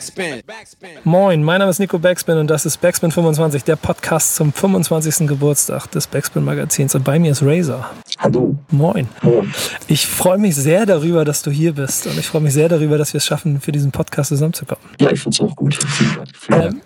[0.00, 0.42] Backspin.
[1.04, 5.28] Moin, mein Name ist Nico Backspin und das ist Backspin 25, der Podcast zum 25.
[5.28, 6.94] Geburtstag des Backspin Magazins.
[6.94, 7.90] Und bei mir ist Razor.
[8.18, 8.56] Hallo.
[8.70, 9.08] Moin.
[9.20, 9.52] Moin.
[9.88, 12.96] Ich freue mich sehr darüber, dass du hier bist und ich freue mich sehr darüber,
[12.96, 14.82] dass wir es schaffen, für diesen Podcast zusammenzukommen.
[14.98, 15.74] Ja, ich finde es auch gut.
[15.74, 16.16] Vielen
[16.48, 16.64] Dank.
[16.64, 16.80] Ähm,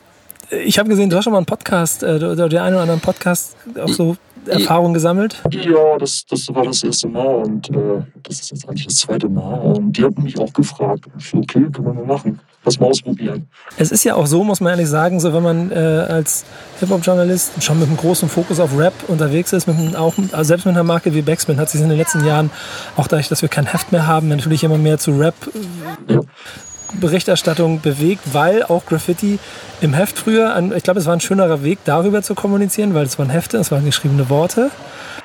[0.51, 3.01] ich habe gesehen, du hast schon mal einen Podcast äh, oder den einen oder anderen
[3.01, 4.17] Podcast auch so
[4.47, 5.43] Erfahrung gesammelt?
[5.51, 9.29] Ja, das, das war das erste Mal und äh, das ist jetzt eigentlich das zweite
[9.29, 9.61] Mal.
[9.61, 11.07] Und die hatten mich auch gefragt.
[11.17, 12.41] Okay, können wir mal machen.
[12.65, 13.47] Lass mal ausprobieren.
[13.77, 16.45] Es ist ja auch so, muss man ehrlich sagen, so wenn man äh, als
[16.81, 20.65] Hip-Hop-Journalist schon mit einem großen Fokus auf Rap unterwegs ist, mit einem, auch, also selbst
[20.65, 22.51] mit einer Marke wie Backspin hat sich in den letzten Jahren,
[22.97, 25.35] auch dadurch, dass wir kein Heft mehr haben, natürlich immer mehr zu Rap
[26.09, 26.21] Ja.
[27.01, 29.39] Berichterstattung bewegt, weil auch Graffiti
[29.81, 33.19] im Heft früher, ich glaube, es war ein schönerer Weg, darüber zu kommunizieren, weil es
[33.19, 34.71] waren Hefte, es waren geschriebene Worte.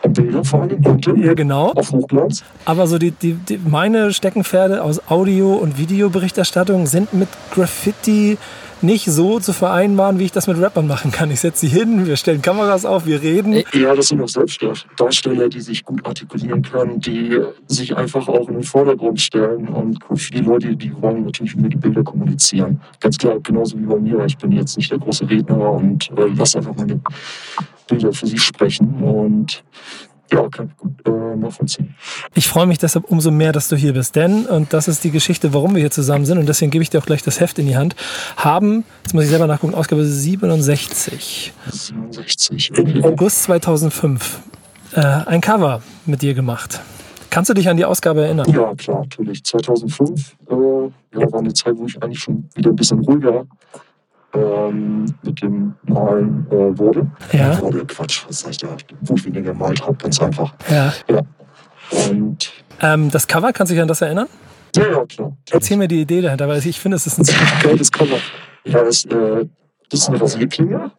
[0.07, 1.71] Bilder vor allem, bunte, Ja, genau.
[1.73, 2.43] auf Hochglanz.
[2.65, 8.37] Aber so die, die, die, meine Steckenpferde aus Audio- und Videoberichterstattung sind mit Graffiti
[8.81, 11.31] nicht so zu vereinbaren, wie ich das mit Rappern machen kann.
[11.31, 13.63] Ich setze sie hin, wir stellen Kameras auf, wir reden.
[13.73, 18.55] Ja, das sind auch Selbstdarsteller, die sich gut artikulieren können, die sich einfach auch in
[18.55, 19.67] den Vordergrund stellen.
[19.67, 22.81] Und für die Leute, die wollen natürlich über die Bilder kommunizieren.
[22.99, 24.25] Ganz klar, genauso wie bei mir.
[24.25, 26.99] Ich bin jetzt nicht der große Redner und äh, lasse einfach meine
[27.87, 29.03] Bilder für sich sprechen.
[29.03, 29.63] Und
[30.31, 31.95] ja, kann ich gut äh, nachvollziehen.
[32.35, 34.15] Ich freue mich deshalb umso mehr, dass du hier bist.
[34.15, 36.89] Denn, und das ist die Geschichte, warum wir hier zusammen sind, und deswegen gebe ich
[36.89, 37.95] dir auch gleich das Heft in die Hand,
[38.37, 42.71] haben, jetzt muss ich selber nachgucken, Ausgabe 67, 67.
[43.03, 44.39] August 2005,
[44.93, 46.81] äh, ein Cover mit dir gemacht.
[47.29, 48.49] Kannst du dich an die Ausgabe erinnern?
[48.51, 49.43] Ja, klar, natürlich.
[49.43, 53.45] 2005 äh, ja, war eine Zeit, wo ich eigentlich schon wieder ein bisschen ruhiger
[54.33, 57.09] ähm, mit dem Malen äh, wurde.
[57.31, 57.59] Ja.
[57.61, 58.67] Wurde Quatsch, was sag ich da?
[59.01, 60.53] Wo ich weniger gemalt habe, ganz einfach.
[60.69, 60.93] Ja.
[61.09, 61.21] Ja.
[62.09, 64.27] Und Ähm, das Cover, kannst du dich an das erinnern?
[64.75, 65.35] ja, ja, klar.
[65.51, 68.17] Erzähl mir die Idee dahinter, weil ich finde, es ist ein ziemlich Geiles Cover.
[68.65, 69.45] Ja, das, äh,
[69.89, 70.91] das ist eine Rasierklinge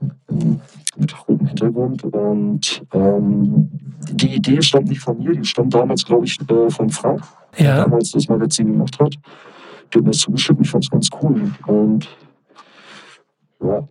[0.97, 3.71] mit rotem Hintergrund und ähm,
[4.11, 7.23] die Idee stammt nicht von mir, die stammt damals, glaube ich, äh, von Frank,
[7.59, 7.85] der Ja.
[7.85, 9.15] damals das Magazin gemacht hat.
[9.95, 11.53] Hat mir das zugeschickt, ich fand es ganz cool.
[11.67, 12.09] Und
[13.63, 13.89] ja,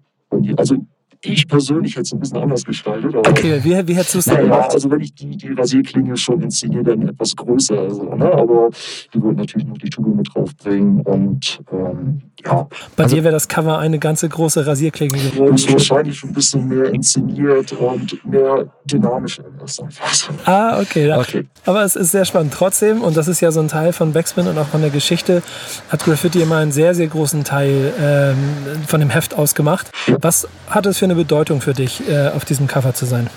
[0.58, 0.76] also
[1.22, 3.14] ich persönlich hätte es ein bisschen anders gestaltet.
[3.14, 4.74] Okay, wie, wie hättest du es denn naja, gemacht?
[4.74, 7.78] also wenn ich die, die Rasierklinge schon inszeniere, dann etwas größer.
[7.78, 8.32] Also, ne?
[8.32, 8.70] Aber
[9.14, 11.02] die wollten natürlich noch die Tube mit draufbringen.
[11.02, 15.56] Und ähm, ja, Bei also, dir wäre das Cover eine ganze große Rasierklinge geworden.
[15.56, 19.42] ist wahrscheinlich ein bisschen mehr inszeniert und mehr dynamisch.
[20.46, 21.08] Ah, okay.
[21.08, 21.20] Ja.
[21.20, 21.46] Okay.
[21.66, 22.54] Aber es ist sehr spannend.
[22.54, 25.44] Trotzdem, und das ist ja so ein Teil von Backspin und auch von der Geschichte,
[25.90, 28.38] hat Graffiti immer einen sehr, sehr großen Teil ähm,
[28.88, 29.92] von dem Heft ausgemacht.
[30.22, 33.30] Was hat es für eine Bedeutung für dich, äh, auf diesem Cover zu sein?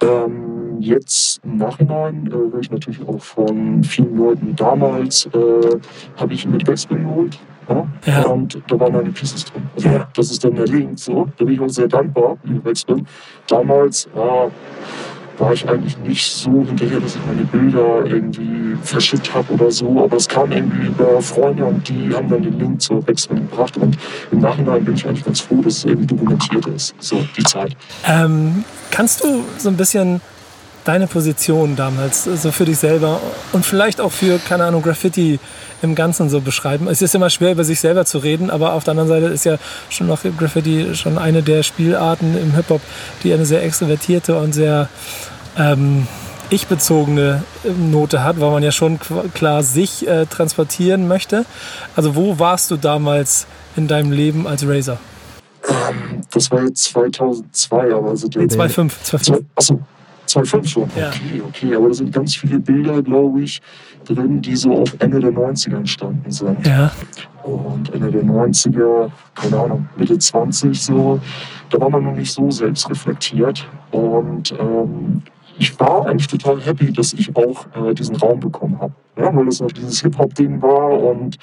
[0.00, 5.78] Ähm, jetzt im Nachhinein äh, höre ich natürlich auch von vielen Leuten damals, äh,
[6.16, 7.38] habe ich die Backspin geholt.
[7.68, 7.86] Ja?
[8.06, 8.22] Ja.
[8.26, 9.62] Und da waren meine Pieces drin.
[9.74, 10.98] Also, das ist dann der Link.
[10.98, 11.28] So.
[11.36, 13.06] Da bin ich auch sehr dankbar, liebe Backspin.
[13.46, 14.50] Damals ja,
[15.38, 20.02] war ich eigentlich nicht so hinterher, dass ich meine Bilder irgendwie verschickt habe oder so.
[20.02, 23.76] Aber es kam irgendwie über Freunde und die haben dann den Link zur Backspin gebracht.
[23.76, 23.96] Und
[24.30, 26.94] im Nachhinein bin ich eigentlich ganz froh, dass es irgendwie dokumentiert ist.
[26.98, 27.76] So, die Zeit.
[28.06, 30.20] Ähm, kannst du so ein bisschen
[30.84, 33.20] deine Position damals so für dich selber
[33.52, 35.38] und vielleicht auch für, keine Ahnung, Graffiti
[35.82, 36.88] im Ganzen so beschreiben?
[36.88, 39.44] Es ist immer schwer, über sich selber zu reden, aber auf der anderen Seite ist
[39.44, 39.58] ja
[39.88, 42.80] schon noch Graffiti schon eine der Spielarten im Hip-Hop,
[43.22, 44.88] die eine sehr extrovertierte und sehr
[45.56, 46.06] ähm,
[46.50, 48.98] ich-bezogene ähm, Note hat, weil man ja schon
[49.34, 51.44] klar sich äh, transportieren möchte.
[51.96, 53.46] Also wo warst du damals
[53.76, 54.98] in deinem Leben als Razor?
[55.68, 58.92] Ähm, das war jetzt 2002, aber also der 2,5.
[59.04, 59.44] 2,5.
[59.54, 59.80] Achso,
[60.28, 60.90] 2005 schon.
[60.96, 61.08] Ja.
[61.08, 63.60] Okay, okay, aber da sind ganz viele Bilder, glaube ich,
[64.04, 66.66] drin, die so auf Ende der 90er entstanden sind.
[66.66, 66.92] Ja.
[67.42, 71.20] Und Ende der 90er, keine Ahnung, Mitte 20 so,
[71.70, 73.66] da war man noch nicht so selbstreflektiert.
[73.90, 75.22] Und ähm,
[75.58, 78.92] ich war eigentlich total happy, dass ich auch äh, diesen Raum bekommen habe.
[79.16, 81.36] Ja, weil das noch dieses Hip-Hop-Ding war und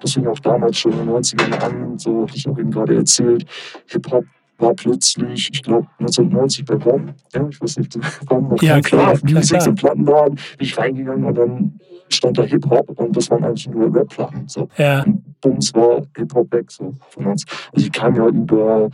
[0.00, 2.96] das fing auch damals schon in den 90ern an, so hatte ich auch eben gerade
[2.96, 3.46] erzählt.
[3.86, 4.24] Hip-Hop
[4.62, 7.98] war plötzlich, ich glaube 1990 bei Rom, ja, ich weiß nicht,
[8.30, 9.68] Rom noch Ja, klar, auf Music klar.
[9.68, 13.94] im Plattenladen, bin ich reingegangen und dann stand da Hip-Hop und das waren eigentlich nur
[13.94, 14.48] Rap-Platten.
[14.48, 14.68] So.
[14.76, 15.02] Ja.
[15.02, 17.44] Und Bums war Hip-Hop weg so von uns.
[17.72, 18.88] Also ich kam ja über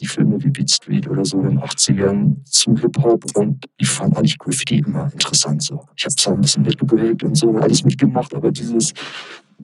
[0.00, 4.16] die Filme wie Beat Street oder so in den 80ern zu Hip-Hop und ich fand
[4.16, 5.62] eigentlich Graffiti immer interessant.
[5.62, 5.80] So.
[5.96, 8.92] Ich habe zwar ein bisschen mitgeprägt und so, alles mitgemacht, aber dieses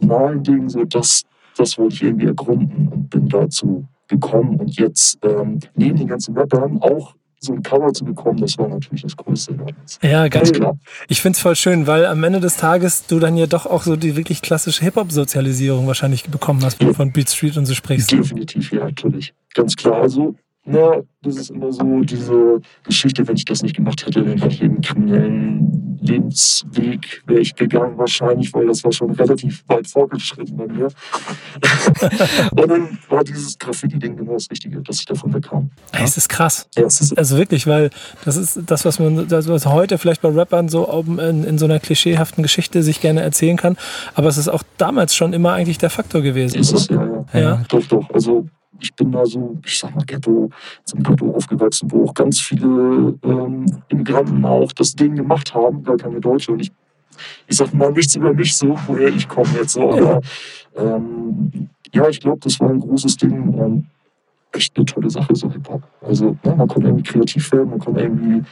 [0.01, 1.23] Malen-Ding, so, das,
[1.57, 6.37] das wollte ich irgendwie ergründen und bin dazu gekommen und jetzt ähm, neben den ganzen
[6.37, 9.99] Rappern auch so ein Cover zu bekommen, das war natürlich das Größte damals.
[10.03, 10.79] Ja, ganz klar.
[11.09, 13.83] Ich finde es voll schön, weil am Ende des Tages du dann ja doch auch
[13.83, 17.75] so die wirklich klassische Hip-Hop-Sozialisierung wahrscheinlich bekommen hast, wenn du von Beat Street und so
[17.75, 18.11] sprichst.
[18.11, 19.35] Definitiv, ja, natürlich.
[19.55, 20.01] Ganz klar.
[20.03, 24.39] Also na, das ist immer so diese Geschichte, wenn ich das nicht gemacht hätte, dann
[24.39, 29.87] hätte ich einen kriminellen Lebensweg wäre ich gegangen wahrscheinlich, weil das war schon relativ weit
[29.87, 30.87] vorgeschritten bei mir.
[32.53, 35.71] und dann war dieses Graffiti-Ding genau das Richtige, dass ich davon wegkam.
[35.93, 36.01] Ja?
[36.03, 36.69] Es ist krass.
[36.77, 37.91] Ja, es ist also wirklich, weil
[38.25, 41.65] das ist das, was man das, was heute vielleicht bei Rappern so in, in so
[41.65, 43.77] einer klischeehaften Geschichte sich gerne erzählen kann,
[44.15, 46.59] aber es ist auch damals schon immer eigentlich der Faktor gewesen.
[46.59, 47.41] Ist es, ja, ja.
[47.41, 47.63] ja.
[47.69, 48.11] Doch, doch.
[48.11, 48.47] Also
[48.81, 50.51] ich bin da so, ich sag mal, Ghetto,
[50.85, 55.97] zum Ghetto aufgewachsen, wo auch ganz viele ähm, Immigranten auch das Ding gemacht haben, gar
[55.97, 56.53] keine Deutsche.
[56.53, 56.73] Und ich,
[57.47, 59.91] ich sag mal nichts über mich so, woher ich komme jetzt so.
[59.91, 60.21] Aber
[60.77, 63.87] ähm, ja, ich glaube, das war ein großes Ding und
[64.53, 65.83] echt eine tolle Sache, so Hip-Hop.
[66.03, 68.43] Also ja, man konnte irgendwie kreativ werden, man konnte irgendwie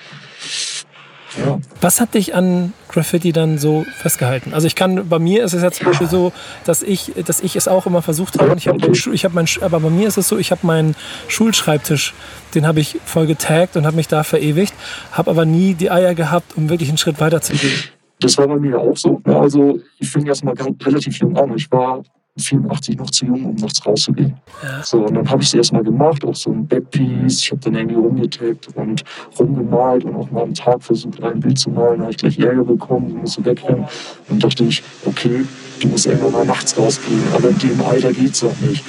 [1.39, 1.59] ja.
[1.81, 4.55] Was hat dich an Graffiti dann so festgehalten?
[4.55, 6.33] Also ich kann, bei mir ist es jetzt zum Beispiel so,
[6.65, 8.53] dass ich, dass ich es auch immer versucht habe.
[8.53, 10.95] Und ich habe, ich habe mein, aber bei mir ist es so, ich habe meinen
[11.29, 12.15] Schulschreibtisch,
[12.55, 14.75] den habe ich voll getaggt und habe mich da verewigt,
[15.13, 17.73] habe aber nie die Eier gehabt, um wirklich einen Schritt weiter zu gehen.
[18.21, 19.21] Das war bei mir auch so.
[19.25, 21.53] Also ich fing erst mal relativ jung an.
[21.57, 22.03] Ich war
[22.37, 24.35] 84 noch zu jung, um nachts rauszugehen.
[24.63, 24.83] Ja.
[24.83, 27.43] So, und dann habe ich es erstmal gemacht, auch so ein Backpiece.
[27.43, 29.05] Ich habe dann irgendwie rumgetaggt und
[29.39, 31.99] rumgemalt und auch mal am Tag versucht, ein Bild zu malen.
[31.99, 33.87] Da habe ich gleich Ärger bekommen, musste wegrennen.
[34.29, 35.45] Und dachte ich, okay,
[35.81, 37.23] du musst irgendwann mal nachts rausgehen.
[37.35, 38.85] Aber in dem Alter geht es auch nicht.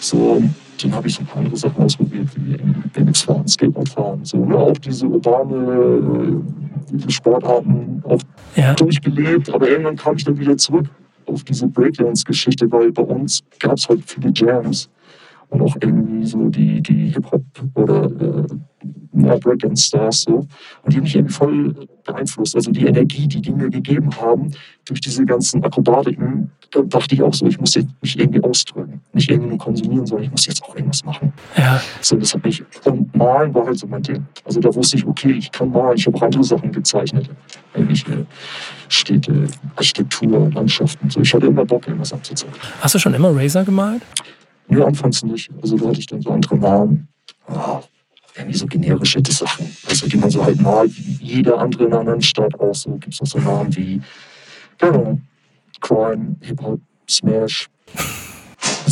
[0.00, 0.42] So,
[0.82, 2.56] dann habe ich so ein paar andere Sachen ausprobiert, wie
[2.94, 4.20] BMX fahren, Skateboard fahren.
[4.24, 4.56] So, ne?
[4.56, 6.40] Auch diese urbane
[6.96, 8.20] äh, Sportarten auch
[8.54, 8.72] ja.
[8.72, 9.52] durchgelebt.
[9.52, 10.86] Aber irgendwann kam ich dann wieder zurück
[11.26, 14.88] auf diese Breakdance-Geschichte, weil bei uns gab es halt viele Jams
[15.48, 17.44] und auch irgendwie so die, die Hip-Hop
[17.74, 18.46] oder äh,
[19.18, 20.34] ja, Breakdance-Stars so.
[20.82, 21.74] Und die haben mich irgendwie voll
[22.04, 22.54] beeinflusst.
[22.54, 24.50] Also die Energie, die die mir gegeben haben
[24.84, 29.00] durch diese ganzen Akrobatiken, da dachte ich auch so, ich muss jetzt mich irgendwie ausdrücken.
[29.12, 31.32] Nicht irgendwie nur konsumieren, sondern ich muss jetzt auch irgendwas machen.
[31.56, 31.80] Ja.
[32.00, 34.24] So, das hat mich, und malen war halt so mein Ding.
[34.44, 35.96] Also da wusste ich, okay, ich kann malen.
[35.96, 37.30] Ich habe auch andere Sachen gezeichnet.
[37.76, 38.26] Irgendwelche
[38.88, 39.46] Städte,
[39.76, 41.10] Architektur, Landschaften.
[41.10, 42.58] So, ich hatte immer Bock, irgendwas abzuzeichnen.
[42.80, 44.02] Hast du schon immer Razer gemalt?
[44.68, 45.50] Nee, anfangs nicht.
[45.62, 47.08] Also da hatte ich dann so andere Namen.
[47.48, 47.80] Oh,
[48.34, 49.70] irgendwie so generische Sachen.
[49.88, 52.90] Also die man so halt malt, wie jeder andere in einer anderen Stadt auch so.
[52.92, 54.00] Gibt es noch so Namen wie,
[54.78, 55.18] genau,
[55.80, 57.68] Crime, Hip-Hop, Smash.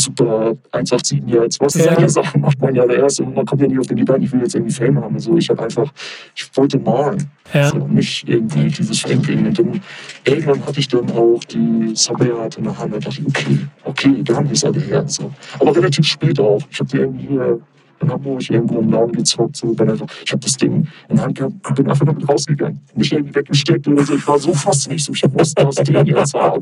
[0.05, 1.61] Super 187 jetzt.
[1.61, 2.09] Was ja.
[2.09, 4.41] Sachen macht man ja erst und man kommt ja nicht auf den Gedanken, ich will
[4.41, 5.15] jetzt irgendwie Fame haben.
[5.15, 5.91] Also ich habe einfach,
[6.35, 7.31] ich wollte malen.
[7.53, 7.71] Ja.
[7.71, 9.47] So, nicht irgendwie dieses Fame-Ding.
[9.47, 9.81] Und dann
[10.25, 14.23] irgendwann hatte ich dann auch die Subway Art in der Hand und dachte, okay, okay,
[14.23, 15.05] da haben wir es alle her.
[15.07, 15.33] So.
[15.59, 16.63] Aber relativ spät auch.
[16.71, 17.61] Ich habe die irgendwie hier
[18.01, 19.57] in Hamburg irgendwo im Laden gezockt.
[19.57, 22.29] So, bin einfach, ich habe das Ding in der Hand gehabt und bin einfach damit
[22.29, 22.81] rausgegangen.
[22.95, 24.15] Nicht irgendwie weggesteckt oder so.
[24.15, 25.01] Ich war so fasziniert.
[25.01, 26.59] So, ich wusste, was Ding jetzt war.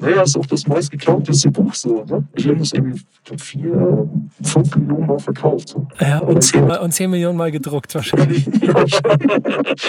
[0.00, 2.04] Naja, ist auch das meistgeklauteste Buch so.
[2.04, 2.24] Ne?
[2.34, 3.00] Ich habe das irgendwie
[3.36, 4.08] vier,
[4.42, 5.70] fünf Millionen Mal verkauft.
[5.70, 5.86] So.
[6.00, 8.46] Ja, und zehn, mal, und zehn Millionen Mal gedruckt wahrscheinlich.
[8.62, 8.84] ja,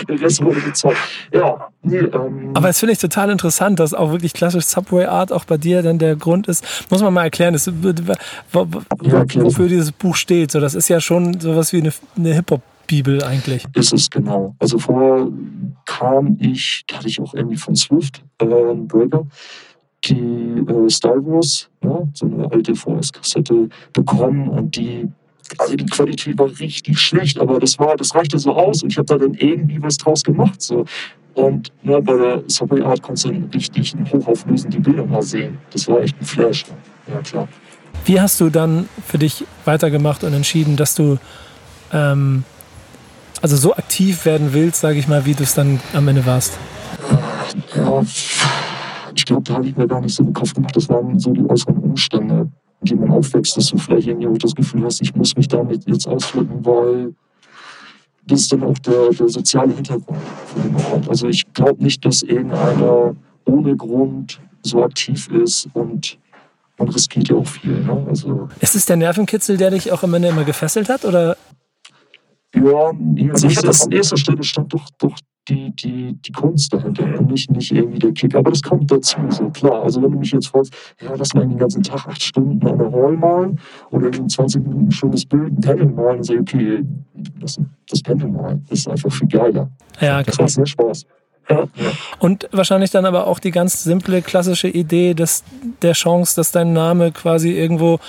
[0.07, 0.97] Der Rest wurde gezockt.
[1.31, 5.31] Ja, nee, ähm, Aber das finde ich total interessant, dass auch wirklich klassisch Subway Art
[5.31, 6.65] auch bei dir dann der Grund ist.
[6.89, 10.51] Muss man mal erklären, das, wofür dieses Buch steht.
[10.51, 13.65] So, das ist ja schon sowas wie eine, eine Hip-Hop- Bibel eigentlich.
[13.75, 14.55] Ist es genau.
[14.57, 15.27] Also vorher
[15.85, 19.27] kam ich, da hatte ich auch irgendwie von Swift, äh, Breaker,
[20.05, 25.07] die äh, Star Wars, ja, so eine alte VS-Kassette bekommen und die,
[25.57, 28.97] also die Qualität war richtig schlecht, aber das war, das reichte so aus und ich
[28.97, 30.61] habe da dann irgendwie was draus gemacht.
[30.61, 30.85] So.
[31.33, 35.57] Und ja, bei der Subway Art konntest du dann richtig hochauflösend die Bilder mal sehen.
[35.71, 36.65] Das war echt ein Flash.
[37.07, 37.47] Ja, klar.
[38.05, 41.17] Wie hast du dann für dich weitergemacht und entschieden, dass du
[41.91, 42.43] ähm,
[43.41, 46.57] also so aktiv werden willst, sage ich mal, wie du es dann am Ende warst?
[47.75, 48.03] Ja,
[49.19, 50.75] ich glaube, da habe ich mir gar nicht so den Kopf gemacht.
[50.75, 52.49] Das waren so die äußeren Umstände,
[52.81, 55.85] in denen man aufwächst, dass du vielleicht irgendwie das Gefühl hast, ich muss mich damit
[55.89, 57.13] jetzt ausdrücken, weil
[58.25, 61.09] das ist dann auch der, der soziale Hintergrund für den Ort.
[61.09, 66.17] Also ich glaube nicht, dass irgendeiner ohne Grund so aktiv ist und
[66.77, 67.83] man riskiert ja auch viel.
[67.83, 68.05] Ne?
[68.07, 71.03] Also ist es der Nervenkitzel, der dich auch am Ende immer gefesselt hat?
[71.03, 71.35] Oder?
[72.55, 72.91] Ja,
[73.31, 75.17] also ich hatte an erster Stelle stand doch, doch
[75.49, 78.35] die, die, die Kunst dahinter und nicht, nicht irgendwie der Kick.
[78.35, 79.83] Aber das kommt dazu, so klar.
[79.83, 82.77] Also wenn du mich jetzt fragst, ja, lass mal den ganzen Tag acht Stunden an
[82.77, 83.59] der Hall malen
[83.91, 86.83] oder in 20 Minuten ein schönes Bild, ein Panel malen, dann sag ich, okay,
[87.39, 89.69] das, das Panel malen ist einfach viel geiler.
[89.99, 91.05] Ja, das macht sehr Spaß.
[91.49, 91.67] Ja.
[92.19, 95.43] Und wahrscheinlich dann aber auch die ganz simple, klassische Idee des,
[95.81, 97.99] der Chance, dass dein Name quasi irgendwo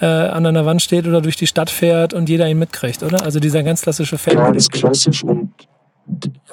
[0.00, 3.22] äh, an einer Wand steht oder durch die Stadt fährt und jeder ihn mitkriegt, oder?
[3.22, 4.34] Also dieser ganz klassische Fan.
[4.34, 5.52] Ja, das ist klassisch und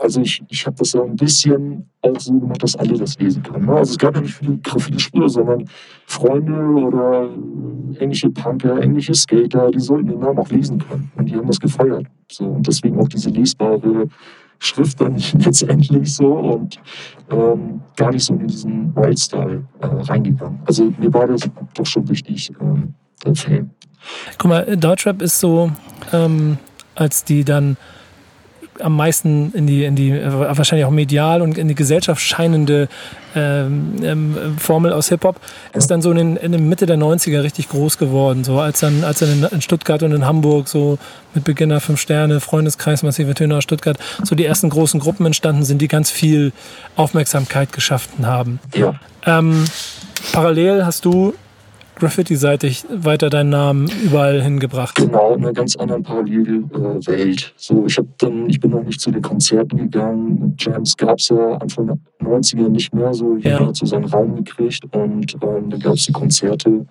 [0.06, 3.42] also ich, ich habe das ja ein bisschen auch so gemacht, dass alle das lesen
[3.42, 3.66] können.
[3.66, 3.74] Ne?
[3.74, 5.66] Also es gab ja nicht viele Graffiti-Spieler, sondern
[6.06, 7.30] Freunde oder
[8.00, 11.12] englische Punker, englische Skater, die sollten den Namen auch lesen können.
[11.18, 12.06] Und die haben das gefeiert.
[12.32, 14.08] So, und deswegen auch diese lesbare
[14.60, 16.80] Schrift dann letztendlich so und
[17.32, 20.60] ähm, gar nicht so in diesen Wildstyle äh, reingegangen.
[20.66, 22.94] Also mir war das doch schon wichtig, ähm,
[23.26, 23.72] der Fan.
[24.38, 25.72] Guck mal, Deutschrap ist so,
[26.14, 26.60] ähm,
[26.94, 27.76] als die dann
[28.80, 32.88] am meisten in die, in die äh, wahrscheinlich auch medial und in die Gesellschaft scheinende
[33.36, 35.40] ähm, ähm, Formel aus Hip-Hop
[35.74, 38.44] ist dann so in, den, in der Mitte der 90er richtig groß geworden.
[38.44, 40.98] So als dann, als dann in, in Stuttgart und in Hamburg so
[41.34, 45.64] mit Beginner Fünf Sterne, Freundeskreis, Massive Töne aus Stuttgart, so die ersten großen Gruppen entstanden
[45.64, 46.54] sind, die ganz viel
[46.96, 48.60] Aufmerksamkeit geschaffen haben.
[48.74, 48.96] Ja.
[49.26, 49.66] Ähm,
[50.32, 51.34] parallel hast du
[51.96, 54.96] graffiti-seitig weiter deinen Namen überall hingebracht.
[54.96, 57.54] Genau, in einer ganz anderen Parallelwelt.
[57.58, 60.56] So, ich, dann, ich bin noch nicht zu den Konzerten gegangen.
[60.60, 61.98] Jams gab es ja Anfang der
[62.28, 63.36] 90er nicht mehr so.
[63.38, 63.68] Jeder Ja.
[63.68, 66.86] hat so seinen Raum gekriegt und ähm, dann gab es die Konzerte.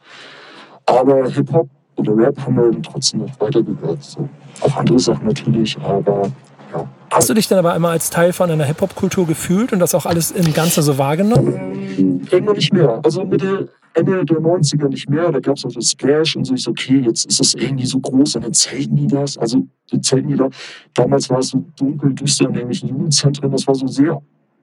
[0.86, 4.02] Aber Hip-Hop oder Rap haben wir dann trotzdem noch weitergehört.
[4.02, 4.28] So.
[4.60, 6.30] Auch andere Sachen natürlich, aber
[6.72, 6.88] ja.
[7.10, 10.04] Hast du dich dann aber einmal als Teil von einer Hip-Hop-Kultur gefühlt und das auch
[10.06, 11.54] alles im Ganzen so wahrgenommen?
[11.98, 13.00] Ähm, Irgendwann nicht mehr.
[13.04, 15.30] Also Mitte, Ende der 90er nicht mehr.
[15.32, 16.54] Da gab es auch das Splash und so.
[16.54, 19.38] Ich so, okay, jetzt ist das irgendwie so groß und dann zelten die das.
[19.38, 20.48] Also die zelten die da.
[20.94, 23.50] Damals war es so dunkel, düster in irgendwelchen Jugendzentren.
[23.50, 24.20] Das war so sehr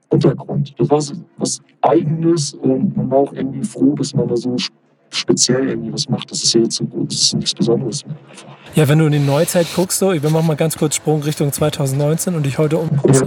[0.08, 0.74] Untergrund.
[0.78, 4.54] Das war so was Eigenes und man war auch irgendwie froh, dass man da so
[4.60, 4.76] sp-
[5.10, 6.30] speziell irgendwie was macht.
[6.30, 7.10] Das ist ja jetzt so gut.
[7.10, 8.16] Das ist nichts Besonderes mehr.
[8.74, 11.52] Ja, wenn du in die Neuzeit guckst, so, wir machen mal ganz kurz Sprung Richtung
[11.52, 13.22] 2019 und dich heute umguckst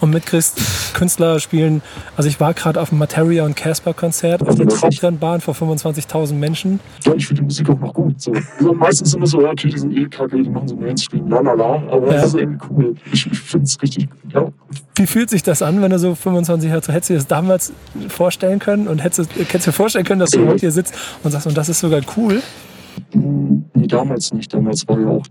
[0.00, 0.58] und mitkriegst,
[0.94, 1.82] Künstler spielen,
[2.16, 5.52] also ich war gerade auf dem Materia und Casper Konzert auf der das Trabrennbahn vor
[5.54, 6.80] 25.000 Menschen.
[7.04, 8.18] Ja, ich finde die Musik auch noch gut.
[8.22, 8.32] So.
[8.58, 11.40] Also meistens immer so, ja, okay, die sind eh kacke, die machen so Mainstream, la
[11.40, 11.74] la la.
[11.90, 12.12] Aber Ja.
[12.14, 12.94] das ist irgendwie cool.
[13.12, 14.46] Ich, ich finde es richtig, ja,
[14.94, 16.88] Wie fühlt sich das an, wenn du so 25 hast?
[16.88, 17.72] Hättest du dir das damals
[18.08, 20.94] vorstellen können und hättest, du- hättest du dir vorstellen können, dass du heute hier sitzt
[21.22, 22.40] und sagst, und das ist sogar cool?
[23.12, 24.52] Nee, damals nicht.
[24.52, 25.26] Damals war ja auch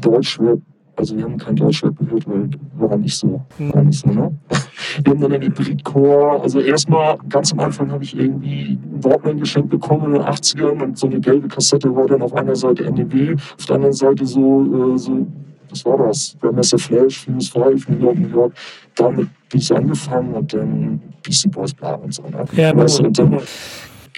[0.00, 0.60] Deutschrap.
[0.96, 3.40] Also wir haben kein Deutschrap gehört, weil war nicht so.
[3.58, 4.32] War nicht so, ne?
[5.04, 6.42] Wir haben dann den Hybridcore.
[6.42, 10.82] Also erstmal ganz am Anfang habe ich irgendwie ein Walkman geschenkt bekommen in den 80ern
[10.82, 14.26] und so eine gelbe Kassette war dann auf einer Seite NDW, auf der anderen Seite
[14.26, 15.26] so, äh, so
[15.70, 16.36] was war das?
[16.40, 18.52] Grandmaster Flash, Fuse 5, New York, New York.
[18.96, 22.22] Damit bin ich angefangen und dann Beastie Boys, bla und so.
[22.22, 22.44] Ne?
[22.56, 23.38] Ja, weißt du, und dann,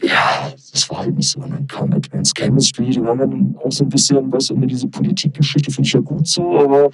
[0.03, 1.41] ja, das war halt nicht so.
[1.41, 4.89] Und dann kam Advanced Chemistry, die waren dann auch so ein bisschen, du, immer diese
[4.89, 6.91] Politikgeschichte finde ich ja gut so, aber,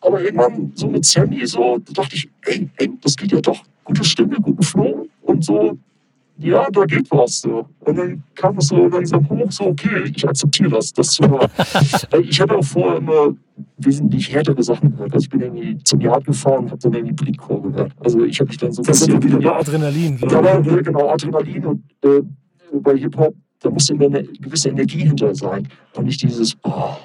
[0.00, 3.62] aber irgendwann so mit Sammy so, da dachte ich, ey, ey, das geht ja doch.
[3.84, 5.76] Gute Stimme, guten Flow und so,
[6.38, 7.42] ja, da geht was.
[7.42, 7.66] So.
[7.80, 10.92] Und dann kam es so langsam hoch, so, okay, ich akzeptiere das.
[10.92, 11.50] das war,
[12.18, 13.34] ich habe auch vorher immer
[13.76, 15.12] wesentlich härtere Sachen gehört.
[15.12, 17.92] Also ich bin irgendwie zum Yard gefahren und habe dann irgendwie Bleedcore gehört.
[18.00, 20.20] Also ich habe mich dann so ein Das ist bisschen wieder ja, Adrenalin.
[20.22, 22.22] war äh, genau Adrenalin und äh,
[22.72, 25.68] bei Hip-Hop, da muss immer eine gewisse Energie hinter sein.
[25.94, 26.96] Und nicht dieses, oh,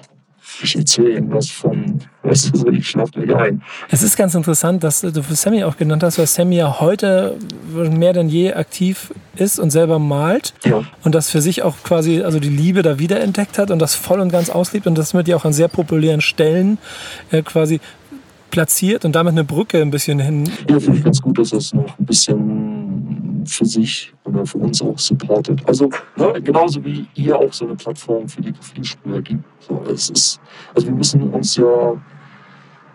[0.63, 3.61] ich erzähle irgendwas von, weißt du, so, ich schlafe gleich ein.
[3.89, 7.37] Es ist ganz interessant, dass du Sammy auch genannt hast, weil Sammy ja heute
[7.73, 12.21] mehr denn je aktiv ist und selber malt Ja, und das für sich auch quasi,
[12.21, 15.27] also die Liebe da wiederentdeckt hat und das voll und ganz auslebt und das mit
[15.27, 16.77] ja auch an sehr populären Stellen
[17.31, 17.79] äh, quasi
[18.51, 20.49] platziert und damit eine Brücke ein bisschen hin.
[20.69, 22.74] ja finde ich ganz gut, dass das noch ein bisschen
[23.49, 25.61] für sich oder für uns auch supportet.
[25.67, 29.43] Also ne, genauso wie ihr auch so eine Plattform für die Profilspieler gibt.
[29.59, 30.39] So, es ist,
[30.73, 31.91] also wir müssen uns ja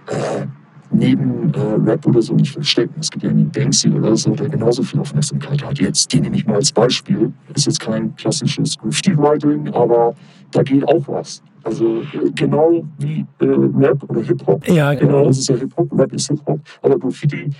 [0.06, 0.46] äh,
[0.92, 2.94] neben äh, Rap oder so nicht verstecken.
[3.00, 5.78] Es gibt ja einen Banksy oder so, der genauso viel Aufmerksamkeit hat.
[5.78, 7.32] Jetzt, den nehme ich mal als Beispiel.
[7.54, 10.14] Ist jetzt kein klassisches Graffiti-Writing, aber
[10.50, 11.42] da geht auch was.
[11.62, 12.02] Also
[12.34, 14.66] genau wie äh, Rap oder Hip-Hop.
[14.68, 15.26] Ja, Genau, genau.
[15.26, 16.60] das ist ja Hip-Hop, Rap ist Hip-Hop.
[16.82, 17.50] Aber Graffiti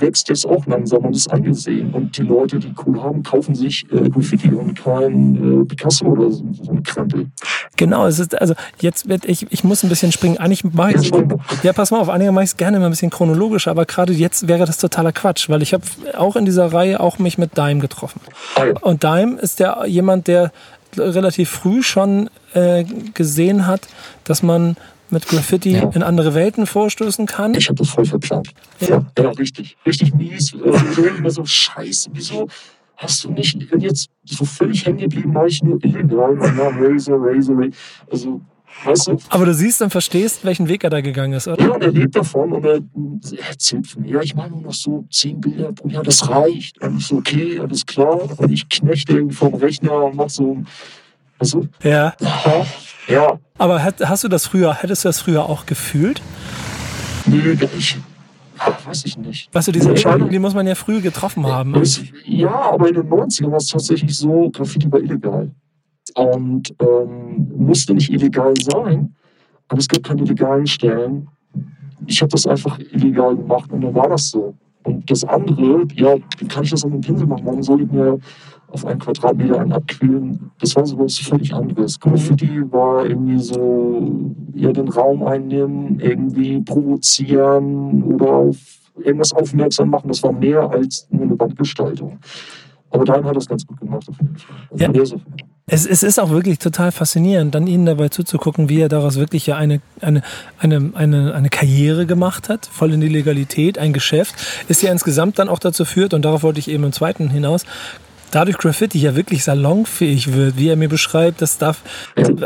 [0.00, 1.92] wächst jetzt auch langsam und ist angesehen.
[1.92, 6.30] Und die Leute, die cool haben, kaufen sich äh, Graffiti und kein äh, Picasso oder
[6.30, 7.26] so, so ein Krempel.
[7.76, 10.38] Genau, es ist, also jetzt wird ich, ich muss ein bisschen springen.
[10.38, 11.12] Eigentlich mache ich
[11.62, 14.12] Ja, pass mal auf, einige mache ich es gerne immer ein bisschen chronologisch, aber gerade
[14.12, 15.84] jetzt wäre das totaler Quatsch, weil ich habe
[16.16, 18.20] auch in dieser Reihe auch mich mit Dime getroffen.
[18.56, 18.72] Ah, ja.
[18.80, 20.52] Und Dime ist der jemand, der
[20.96, 22.84] relativ früh schon äh,
[23.14, 23.88] gesehen hat,
[24.24, 24.76] dass man
[25.10, 25.90] mit Graffiti Ja.
[25.94, 27.54] in andere Welten vorstoßen kann.
[27.54, 28.50] Ich habe das voll verplant.
[28.80, 29.04] Ja.
[29.18, 29.76] Ja, richtig.
[29.86, 30.54] Richtig mies.
[30.54, 32.48] Also, ich denke mir so, scheiße, wieso
[32.96, 36.36] hast du nicht, und jetzt so völlig hängen geblieben, war ich nur illegal.
[36.56, 37.68] Ja, Razor, Razor, Razor.
[38.10, 38.40] Also,
[38.84, 39.16] Weißt du?
[39.28, 41.64] Aber du siehst und verstehst, welchen Weg er da gegangen ist, oder?
[41.64, 42.80] Ja, und er lebt davon und er,
[43.38, 46.28] er erzählt von mir, ja, ich mache nur noch so zehn Bilder pro Jahr, das
[46.28, 46.80] reicht.
[46.82, 48.28] Und ich so, okay, alles klar.
[48.36, 50.58] Und ich knechte irgendwie vom Rechner und mach so,
[51.38, 51.68] weißt du?
[51.84, 52.14] Ja.
[52.20, 52.66] Ja,
[53.06, 53.38] ja.
[53.56, 56.20] Aber hast du das früher, hättest du das früher auch gefühlt?
[57.26, 57.98] Nee, ich,
[58.84, 59.54] weiß ich nicht.
[59.54, 61.74] Weißt du, diese Entscheidung, die muss man ja früh getroffen haben.
[61.76, 65.52] Es, ja, aber in den 90ern war es tatsächlich so, Graffiti war illegal.
[66.16, 69.14] Und ähm, musste nicht illegal sein,
[69.68, 71.28] aber es gab keine illegalen Stellen.
[72.06, 74.54] Ich habe das einfach illegal gemacht und dann war das so.
[74.82, 77.46] Und das andere, ja, wie kann ich das an den Pinsel machen?
[77.46, 78.18] Warum soll ich mir
[78.74, 80.50] auf einen Quadratmeter einen abquillen?
[80.60, 81.98] Das war so was völlig anderes.
[81.98, 88.56] Graffiti war irgendwie so, ja, den Raum einnehmen, irgendwie provozieren oder auf
[89.02, 90.08] irgendwas aufmerksam machen.
[90.08, 92.18] Das war mehr als nur eine Wandgestaltung.
[92.90, 94.56] Aber Dein hat das ganz gut gemacht, auf jeden Fall.
[94.70, 95.20] Also Ja.
[95.66, 99.46] Es, es ist auch wirklich total faszinierend, dann ihnen dabei zuzugucken, wie er daraus wirklich
[99.46, 100.22] ja eine, eine,
[100.58, 104.34] eine, eine, eine Karriere gemacht hat, voll in die Legalität, ein Geschäft,
[104.68, 107.64] ist ja insgesamt dann auch dazu führt, und darauf wollte ich eben im zweiten hinaus,
[108.34, 111.74] dadurch Graffiti ja wirklich salonfähig wird, wie er mir beschreibt, dass da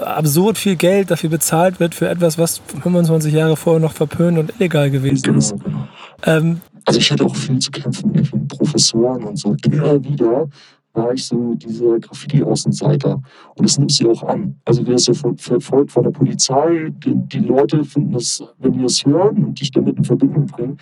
[0.03, 4.53] absurd viel Geld dafür bezahlt wird für etwas, was 25 Jahre vorher noch verpönt und
[4.59, 5.53] illegal gewesen ist.
[5.53, 5.89] Genau, genau.
[6.27, 9.55] Ähm, Also ich hatte auch viel zu kämpfen mit Professoren und so.
[9.65, 10.49] Immer wieder
[10.95, 13.15] war ich so dieser Graffiti-Außenseiter.
[13.55, 14.57] Und das nimmst du auch an.
[14.65, 18.73] Also wer ist ja ver- verfolgt von der Polizei, die, die Leute finden das, wenn
[18.73, 20.79] die das hören und dich damit in Verbindung bringen.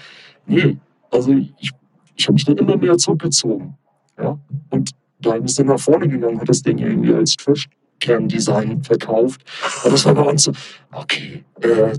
[0.46, 0.78] Nee,
[1.10, 1.70] also ich,
[2.14, 3.75] ich habe mich dann immer mehr zurückgezogen.
[4.18, 4.38] Ja?
[4.70, 9.42] Und dann ist dann nach vorne gegangen, hat das Ding irgendwie als Trash-Can-Design verkauft.
[9.85, 10.52] Und das war bei uns so,
[10.92, 11.92] okay, äh,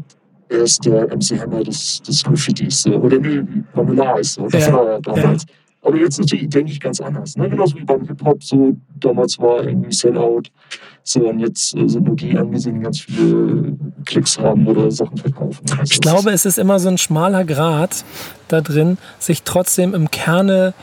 [0.49, 2.83] er ist der MC Hammer des, des Graffitis.
[2.83, 2.95] So.
[2.95, 3.41] Oder nee,
[4.19, 4.35] Ice.
[4.35, 4.47] So.
[4.47, 5.45] Das Ja, war damals.
[5.83, 7.37] Aber jetzt natürlich denke ich ganz anders.
[7.37, 7.49] Ne?
[7.49, 8.43] Genauso wie beim Hip-Hop.
[8.43, 10.43] So, damals war irgendwie Sellout.
[11.03, 15.15] So, und jetzt äh, sind nur die angesehen, die ganz viele Klicks haben oder Sachen
[15.17, 15.63] verkaufen.
[15.71, 18.03] Also, Ich glaube, es ist immer so ein schmaler Grad
[18.49, 20.73] da drin, sich trotzdem im Kerne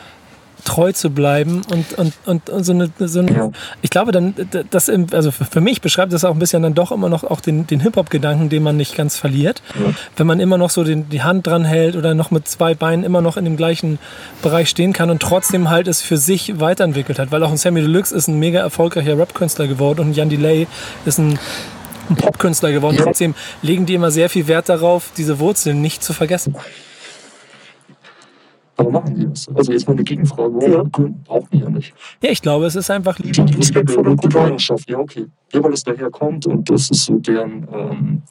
[0.65, 3.51] treu zu bleiben und, und, und, und so eine, so eine Ja.
[3.81, 4.33] ich glaube dann,
[4.69, 7.67] das, also für mich beschreibt das auch ein bisschen dann doch immer noch auch den,
[7.67, 9.61] den Hip-Hop-Gedanken, den man nicht ganz verliert.
[9.79, 9.93] Ja.
[10.17, 13.05] Wenn man immer noch so den, die Hand dran hält oder noch mit zwei Beinen
[13.05, 13.99] immer noch in dem gleichen
[14.41, 17.31] Bereich stehen kann und trotzdem halt es für sich weiterentwickelt hat.
[17.31, 20.67] Weil auch ein Sammy Deluxe ist ein mega erfolgreicher Rap-Künstler geworden und ein Jan Delay
[21.05, 21.39] ist ein
[22.09, 22.97] ein Popkünstler geworden.
[22.97, 23.03] Ja.
[23.03, 26.55] Trotzdem legen die immer sehr viel Wert darauf, diese Wurzeln nicht zu vergessen.
[28.77, 29.47] Aber machen die das?
[29.53, 30.53] Also jetzt mal eine Gegenfrage.
[30.53, 31.93] Warum brauchen die ja nicht?
[32.21, 35.27] Ja, ich glaube, es ist einfach Die die Respekt vor der Kulturlandschaft, ja, okay.
[35.53, 38.21] Ja, weil es daher kommt und das ist so deren, ähm,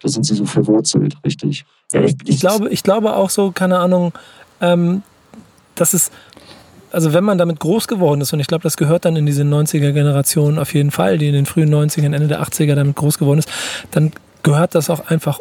[0.00, 1.64] da sind sie so verwurzelt, richtig.
[1.92, 4.12] Ja, ich, ich, glaube, ich glaube auch so, keine Ahnung,
[4.60, 5.02] ähm,
[5.74, 6.10] dass es,
[6.92, 9.42] also wenn man damit groß geworden ist, und ich glaube, das gehört dann in diese
[9.42, 13.40] 90er-Generation auf jeden Fall, die in den frühen 90ern, Ende der 80er damit groß geworden
[13.40, 13.50] ist,
[13.90, 14.12] dann
[14.44, 15.40] gehört das auch einfach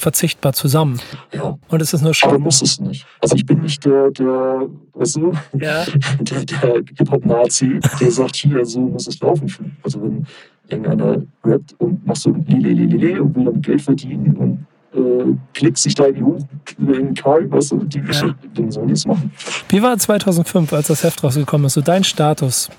[0.00, 1.00] unverzichtbar zusammen.
[1.32, 2.38] Ja, Und es ist nur aber schade.
[2.38, 3.06] muss es nicht.
[3.20, 5.84] Also ich bin nicht der, der, weißt du, Ja,
[6.20, 9.76] der, der Hip-Hop-Nazi, der sagt, hier, so muss es laufen.
[9.82, 10.26] Also wenn
[10.68, 15.94] irgendeiner rappt und macht so Lelelelele und will damit Geld verdienen und äh, klickt sich
[15.94, 16.38] da irgendwie hoch
[16.78, 18.34] über den Karl, weißt du, die Ja.
[18.54, 19.30] dann sollen die es machen.
[19.68, 22.70] Wie war 2005, als das Heft rausgekommen ist, so dein Status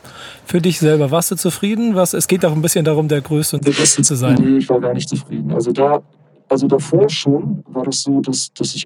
[0.45, 1.09] für dich selber?
[1.11, 1.95] Warst du zufrieden?
[1.95, 4.35] Was, es geht auch ein bisschen darum, der Größte und der Beste zu sein.
[4.39, 5.51] Nee, ich war gar nicht zufrieden.
[5.53, 6.01] Also da,
[6.49, 8.85] also davor schon war das so, dass, dass ich,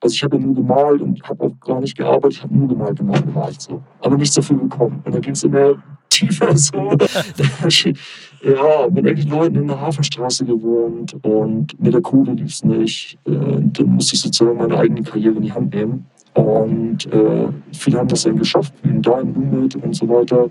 [0.00, 2.68] also ich habe ja nur gemalt und habe auch gar nicht gearbeitet, ich habe nur
[2.68, 3.82] gemalt, gemalt, gemalt so.
[4.00, 5.02] Aber nichts dafür bekommen.
[5.04, 6.76] Und dann ging es immer tiefer so.
[6.76, 13.18] ja, mit irgendwelchen Leuten in der Hafenstraße gewohnt und mit der Kohle lief es nicht.
[13.26, 16.06] Äh, dann musste ich sozusagen meine eigene Karriere in die Hand nehmen.
[16.34, 20.48] Und äh, viele haben das dann geschafft, wie in Dein Limit und so weiter,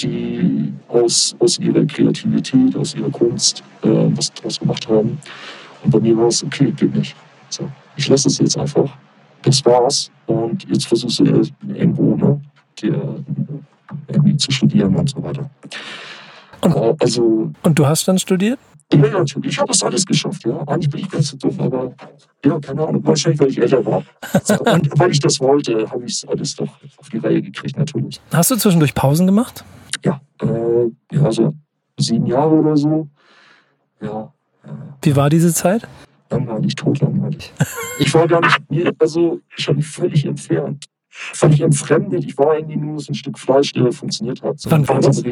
[0.00, 5.18] die aus, aus ihrer Kreativität, aus ihrer Kunst äh, was draus gemacht haben.
[5.84, 7.14] Und bei mir war es, okay, geht nicht.
[7.48, 8.90] So, ich lasse es jetzt einfach.
[9.42, 10.10] Das war's.
[10.26, 11.24] Und jetzt versuchst du
[11.68, 12.40] irgendwo, ne,
[12.80, 13.24] dir
[14.08, 15.48] irgendwie zu studieren und so weiter.
[16.62, 18.58] Und- Aber, also, Und du hast dann studiert?
[18.92, 19.52] ja, natürlich.
[19.52, 20.58] Ich habe das alles geschafft, ja.
[20.66, 21.92] Eigentlich bin ich ganz so dumm, aber
[22.44, 23.04] ja, keine Ahnung.
[23.06, 24.02] Wahrscheinlich, weil ich älter war.
[24.74, 28.20] Und weil ich das wollte, habe ich es alles doch auf die Reihe gekriegt, natürlich.
[28.32, 29.64] Hast du zwischendurch Pausen gemacht?
[30.04, 31.54] Ja, äh, ja, so
[31.98, 33.08] sieben Jahre oder so.
[34.00, 34.26] Ja, äh,
[35.02, 35.86] Wie war diese Zeit?
[36.30, 37.52] langweilig, totlangweilig.
[38.00, 39.40] Ich war gar nicht, mir- also
[39.78, 40.84] mich völlig entfernt.
[41.08, 42.22] Völlig entfremdet.
[42.24, 44.60] Ich war irgendwie nur so ein Stück Fleisch, der funktioniert hat.
[44.60, 45.22] So Wann war das?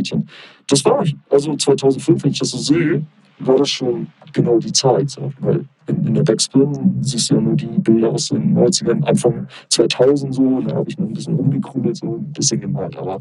[0.69, 1.15] Das war ich.
[1.29, 3.05] Also 2005, wenn ich das so sehe,
[3.39, 5.11] war das schon genau die Zeit.
[5.11, 5.33] So.
[5.41, 9.47] Weil in, in der Backspin siehst du ja nur die Bilder aus den 90ern, Anfang
[9.69, 10.61] 2000 so.
[10.61, 12.97] Da habe ich noch ein bisschen umgekrümelt, so ein bisschen gemalt.
[12.97, 13.21] Aber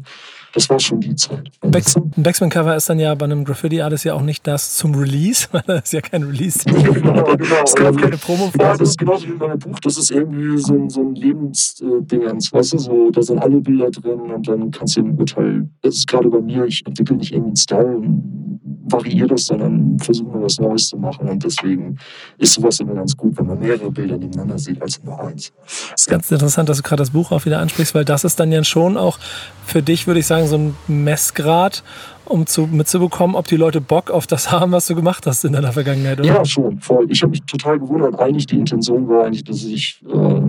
[0.52, 1.50] das war schon die Zeit.
[1.60, 4.94] Back, ein Backspin-Cover ist dann ja bei einem Graffiti alles ja auch nicht das zum
[4.94, 6.64] Release, weil das ist ja kein Release.
[6.64, 7.36] genau, genau.
[7.64, 9.78] Es gab keine promo Ja, das ist genauso wie in meinem Buch.
[9.80, 13.90] Das ist irgendwie so ein, so ein Lebensdingens, weißt du, so, da sind alle Bilder
[13.90, 17.32] drin und dann kannst du ein Urteil, das ist gerade bei mir, ich entwickle nicht
[17.32, 18.46] irgendwie einen Style und
[18.88, 21.98] variiere das, sondern versuche was Neues zu machen und deswegen
[22.38, 25.52] ist sowas immer ganz gut, wenn man mehrere Bilder nebeneinander sieht als nur eins.
[25.90, 28.40] Das ist ganz interessant, dass du gerade das Buch auch wieder ansprichst, weil das ist
[28.40, 29.18] dann ja schon auch
[29.66, 31.82] für dich, würde ich sagen, so ein Messgrad,
[32.24, 35.52] um zu, mitzubekommen, ob die Leute Bock auf das haben, was du gemacht hast in
[35.52, 36.20] deiner Vergangenheit.
[36.20, 36.28] Oder?
[36.28, 37.06] Ja, schon, voll.
[37.10, 38.18] Ich habe mich total gewundert.
[38.18, 40.40] Eigentlich die Intention war eigentlich, dass ich äh,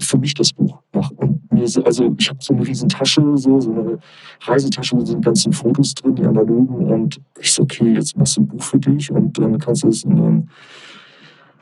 [0.00, 0.78] für mich das Buch
[1.58, 3.98] mir, also ich habe so eine riesen Tasche, so, so eine
[4.42, 6.86] Reisetasche mit den ganzen Fotos drin, die analogen.
[6.86, 9.88] Und ich so, okay, jetzt machst du ein Buch für dich und dann kannst du
[9.88, 10.48] es in einem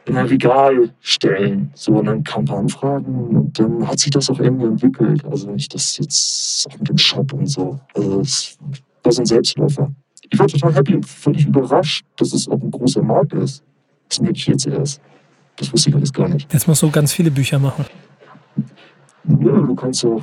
[0.06, 1.72] in ein Regal stellen.
[1.74, 5.24] So, und dann kam ein paar Anfragen und dann hat sich das auch irgendwie entwickelt.
[5.24, 7.80] Also ich das jetzt auch mit dem Shop und so.
[7.92, 8.56] Also es
[9.02, 9.92] war so ein Selbstläufer.
[10.30, 13.64] Ich war total happy und völlig überrascht, dass es auch ein großer Markt ist.
[14.08, 15.00] Das merke ich jetzt erst.
[15.56, 16.52] Das wusste ich alles gar nicht.
[16.52, 17.84] Jetzt musst du ganz viele Bücher machen.
[19.28, 20.22] Ja, du kannst auch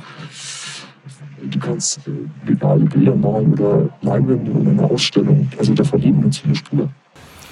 [1.50, 5.48] du kannst äh, legale Bilder malen oder Leinwände oder eine Ausstellung.
[5.58, 6.88] Also da verlieben ganz viele Spieler.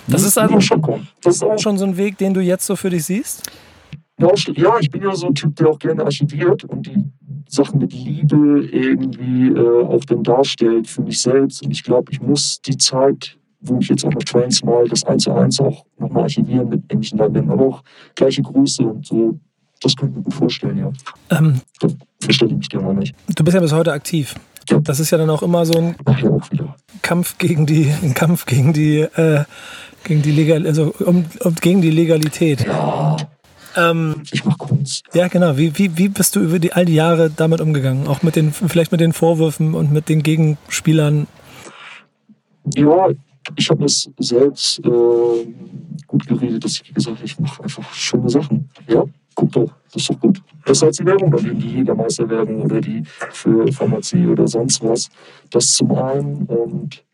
[0.09, 0.83] Das ist also schon,
[1.23, 3.51] das ist auch schon so ein Weg, den du jetzt so für dich siehst?
[4.19, 7.05] Ja, ich bin ja so ein Typ, der auch gerne archiviert und die
[7.49, 11.65] Sachen mit Liebe irgendwie äh, auch dann darstellt für mich selbst.
[11.65, 15.05] Und ich glaube, ich muss die Zeit, wo ich jetzt auch noch Trains mal das
[15.05, 17.83] eins zu eins auch nochmal archivieren mit ähnlichen Leinwänden, aber auch
[18.15, 19.38] gleiche Größe und so.
[19.83, 20.92] Das könnte ich mir vorstellen, ja.
[21.37, 23.14] Ähm, das verstelle ich mich dir auch nicht.
[23.35, 24.35] Du bist ja bis heute aktiv.
[24.71, 24.79] Ja.
[24.81, 28.73] Das ist ja dann auch immer so ein ja Kampf gegen die, ein Kampf gegen
[28.73, 29.45] die äh,
[30.05, 32.66] gegen die Legal, also um, um, gegen die Legalität.
[32.66, 33.16] Ja.
[33.77, 35.05] Ähm, ich mach Kunst.
[35.14, 35.57] Ja, genau.
[35.57, 38.07] Wie, wie, wie bist du über die, all die Jahre damit umgegangen?
[38.07, 41.27] Auch mit den, vielleicht mit den Vorwürfen und mit den Gegenspielern?
[42.75, 43.09] Ja,
[43.57, 44.88] ich habe es selbst äh,
[46.07, 48.68] gut geredet, dass ich gesagt habe, ich mache einfach schöne Sachen.
[48.87, 50.42] Ja, guck doch, das ist doch gut.
[50.64, 55.09] Besser als die Werbung, dann die Jägermeister werden oder die für Pharmazie oder sonst was.
[55.51, 57.05] Das zum einen und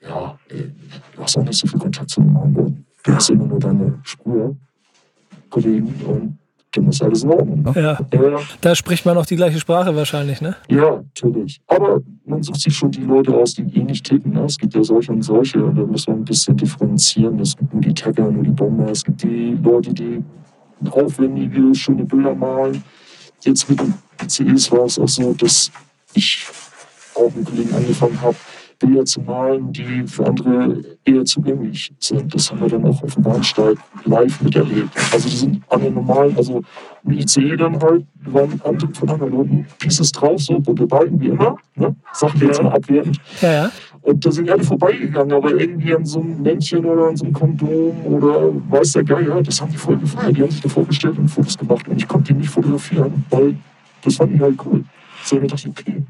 [0.00, 2.86] ja, du hast auch nicht so viel Kontakt zu den anderen.
[3.02, 6.38] Du hast immer nur deine Spurkollegen und
[6.72, 7.62] dann ist alles in Ordnung.
[7.62, 7.72] Ne?
[7.74, 7.98] Ja.
[8.12, 8.38] ja.
[8.60, 10.56] Da spricht man auch die gleiche Sprache wahrscheinlich, ne?
[10.68, 11.60] Ja, natürlich.
[11.66, 14.32] Aber man sucht sich schon die Leute aus, die eh nicht ticken.
[14.32, 14.44] Ne?
[14.44, 17.38] Es gibt ja solche und solche und da muss man ein bisschen differenzieren.
[17.40, 18.90] Es gibt nur die Tagger, nur die Bomber.
[18.90, 20.22] Es gibt die Leute, die
[20.90, 22.82] aufwendige, schöne Bilder malen.
[23.42, 25.70] Jetzt mit den PCs war es auch so, dass
[26.14, 26.46] ich
[27.14, 28.36] auch mit Kollegen angefangen habe,
[28.78, 32.32] Bilder zu malen, die für andere eher zugänglich sind.
[32.32, 34.90] Das haben wir dann auch auf dem Bahnsteig live miterlebt.
[35.12, 36.62] Also die sind alle normal, also
[37.04, 41.28] im ICE dann halt, waren andere von anderen Leuten Pieces drauf, so bunte Balken wie
[41.28, 41.94] immer, ne?
[42.12, 43.18] Sachen jetzt mal abwertend.
[43.40, 43.70] Ja, ja.
[44.08, 47.34] Und da sind alle vorbeigegangen, aber irgendwie an so einem Männchen oder an so einem
[47.34, 50.32] Kondom oder weiß der Geier, das haben die voll gefallen.
[50.32, 53.54] Die haben sich da vorgestellt und Fotos gemacht und ich konnte die nicht fotografieren, weil
[54.02, 54.82] das fand ich halt cool.
[55.24, 56.02] So, da dachte ich, okay,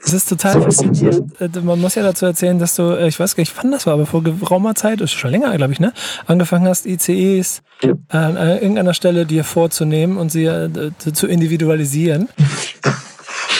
[0.00, 1.40] es ist total faszinierend.
[1.40, 3.84] Äh, man muss ja dazu erzählen, dass du, äh, ich weiß gar nicht, wann das
[3.84, 5.92] war, aber vor geraumer Zeit, ist schon länger, glaube ich, ne,
[6.26, 7.94] angefangen hast, ICEs ja.
[8.10, 12.28] an irgendeiner Stelle dir vorzunehmen und sie äh, zu individualisieren.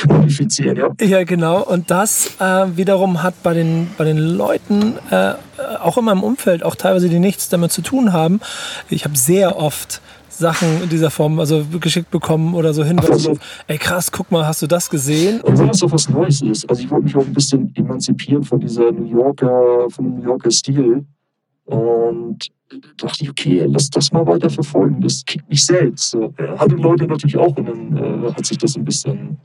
[0.06, 0.88] Modifizieren, ja.
[1.00, 1.62] Ja, genau.
[1.62, 5.34] Und das äh, wiederum hat bei den, bei den Leuten, äh,
[5.80, 8.40] auch in meinem Umfeld, auch teilweise, die nichts damit zu tun haben,
[8.88, 13.38] ich habe sehr oft Sachen in dieser Form also geschickt bekommen oder so Hinweise also,
[13.66, 15.40] ey krass, guck mal, hast du das gesehen?
[15.40, 16.68] Und weil es doch was Neues ist.
[16.70, 20.24] Also ich wollte mich auch ein bisschen emanzipieren von dieser New Yorker, von dem New
[20.24, 21.04] Yorker Stil.
[21.64, 22.48] Und
[22.96, 25.00] dachte ich, okay, lass das mal weiter verfolgen.
[25.00, 26.10] Das kickt mich selbst.
[26.10, 26.32] So.
[26.56, 29.38] Hatte Leute natürlich auch und dann äh, hat sich das ein bisschen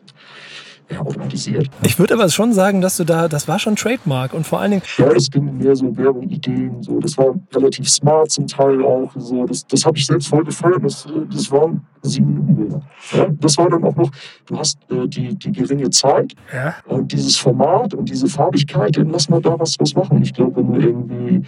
[0.98, 1.69] automatisiert.
[1.84, 4.72] Ich würde aber schon sagen, dass du da, das war schon Trademark und vor allen
[4.72, 4.84] Dingen.
[4.98, 7.00] Ja, es ging mehr so Werbung, Ideen, so.
[7.00, 9.12] Das war relativ smart zum Teil auch.
[9.17, 9.46] So.
[9.46, 10.82] Das, das habe ich selbst voll gefallen.
[10.84, 12.82] Das, das waren sieben Minuten Bilder.
[13.12, 14.12] Ja, das war dann auch noch,
[14.46, 16.76] du hast äh, die, die geringe Zeit ja.
[16.86, 20.22] und dieses Format und diese Farbigkeit, dann lass mal da was draus machen.
[20.22, 21.41] Ich glaube, wenn du irgendwie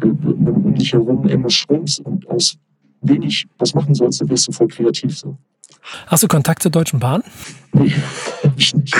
[0.00, 2.56] äh, um dich herum irgendwas schrumpfst und aus
[3.02, 5.36] wenig was machen sollst, dann wirst du voll kreativ so.
[6.06, 7.22] Hast du Kontakt zur Deutschen Bahn?
[7.72, 7.94] Nee,
[8.56, 8.94] ich nicht.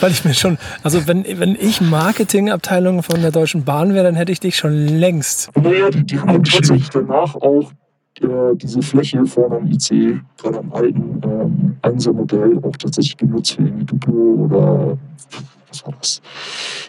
[0.00, 4.14] Weil ich mir schon, also wenn, wenn ich Marketingabteilung von der Deutschen Bahn wäre, dann
[4.14, 5.50] hätte ich dich schon längst.
[5.56, 7.72] Naja, die, haben tatsächlich danach auch
[8.20, 13.62] äh, diese Fläche vorne am IC, gerade am alten ähm, Einser-Modell, auch tatsächlich genutzt für
[13.62, 14.98] irgendwie Duplo oder
[15.70, 16.20] was war das?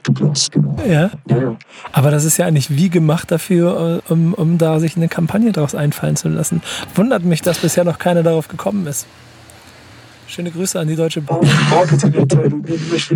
[0.04, 0.76] Douglas, genau.
[0.88, 1.12] Ja.
[1.30, 1.56] Ja, ja.
[1.92, 5.52] Aber das ist ja eigentlich wie gemacht dafür, äh, um, um da sich eine Kampagne
[5.52, 6.62] daraus einfallen zu lassen.
[6.96, 9.06] Wundert mich, dass bisher noch keiner darauf gekommen ist.
[10.32, 11.40] Schöne Grüße an die Deutsche Bahn.
[11.40, 12.64] Auch Marketingabteilung.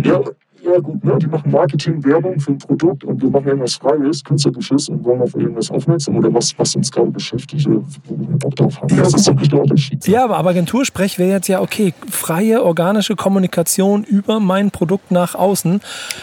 [0.04, 0.20] Ja,
[0.62, 1.16] ja gut, ne?
[1.18, 5.22] die machen Marketing, Werbung für ein Produkt und wir machen irgendwas Freies, Künstlerisches und wollen
[5.22, 8.94] auf irgendwas aufmerksam oder was, was uns gerade beschäftigt, oder wo wir Bock drauf haben.
[8.98, 10.06] Das ist wirklich der Unterschied.
[10.06, 15.80] Ja, aber Agentursprech wäre jetzt ja okay, freie organische Kommunikation über mein Produkt nach außen.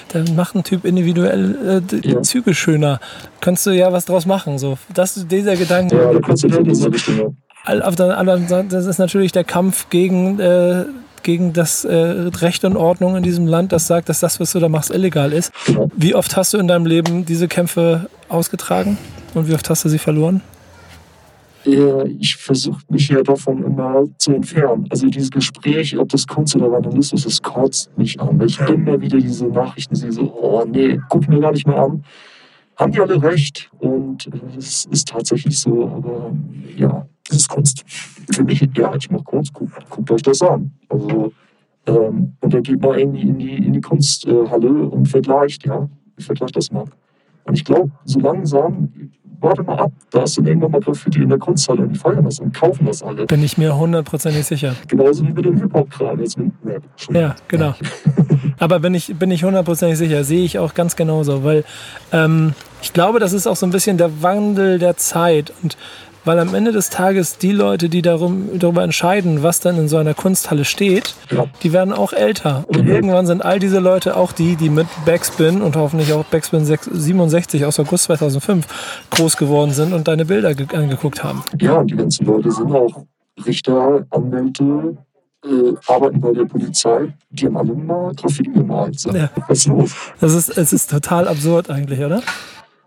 [0.09, 2.21] Dann macht ein Typ individuell äh, die Ja.
[2.21, 2.99] Züge schöner.
[3.41, 4.59] Könntest du ja was draus machen.
[4.59, 4.77] So.
[4.93, 5.95] Das, dieser Gedanke.
[5.95, 7.37] Ja, da kannst du in diese Richtung.
[7.65, 10.85] Auf der anderen Seite, das ist natürlich der Kampf gegen, äh,
[11.23, 14.59] gegen das äh, Recht und Ordnung in diesem Land, das sagt, dass das, was du
[14.59, 15.51] da machst, illegal ist.
[15.95, 18.97] Wie oft hast du in deinem Leben diese Kämpfe ausgetragen
[19.33, 20.41] und wie oft hast du sie verloren?
[21.65, 24.85] Äh, Ich versuche mich ja davon immer zu entfernen.
[24.89, 28.37] Also dieses Gespräch, ob das Kunst oder Vandalismus ist, kotzt mich an.
[28.39, 31.77] Weil ich immer wieder diese Nachrichten sehe, so, oh nee, guck mir gar nicht mehr
[31.77, 32.03] an.
[32.75, 36.33] Haben die alle recht und äh, es ist tatsächlich so, aber
[36.75, 37.83] ja, das ist Kunst.
[38.31, 40.71] Für mich, ja, ich mache Kunst, guckt, guckt euch das an.
[40.89, 41.31] Also,
[41.87, 45.87] ähm, und dann geht mal irgendwie in die, in die Kunsthalle und vergleicht, ja,
[46.19, 46.85] vergleicht das mal.
[47.45, 48.89] Und ich glaube, so langsam,
[49.39, 52.23] warte mal ab, da ist dann irgendwann mal Graffiti in der Kunsthalle und die feiern
[52.23, 53.25] das und kaufen das alle.
[53.25, 54.75] Bin ich mir hundertprozentig sicher.
[54.87, 56.83] Genauso wie mit dem Hip-Hop-Kram jetzt mit Rap.
[57.11, 57.75] Ja, genau.
[58.59, 61.65] Aber bin ich, bin ich hundertprozentig sicher, sehe ich auch ganz genauso, weil
[62.13, 65.77] ähm, ich glaube, das ist auch so ein bisschen der Wandel der Zeit und
[66.25, 69.97] weil am Ende des Tages die Leute, die darum, darüber entscheiden, was dann in so
[69.97, 71.15] einer Kunsthalle steht,
[71.63, 72.63] die werden auch älter.
[72.67, 72.89] Und Mhm.
[72.91, 76.85] irgendwann sind all diese Leute auch die, die mit Backspin und hoffentlich auch Backspin 6
[76.91, 78.65] 67 aus August 2005
[79.11, 81.43] groß geworden sind und deine Bilder ge- angeguckt haben.
[81.59, 83.03] Ja, und die ganzen Leute sind auch
[83.45, 84.97] Richter, Anwälte,
[85.45, 87.13] äh, arbeiten bei der Polizei.
[87.31, 89.03] Die haben alle mal Graffiti gemalt.
[89.13, 89.29] Ja.
[89.47, 89.91] Was ist los?
[90.21, 92.21] Das ist, es ist total absurd eigentlich, oder?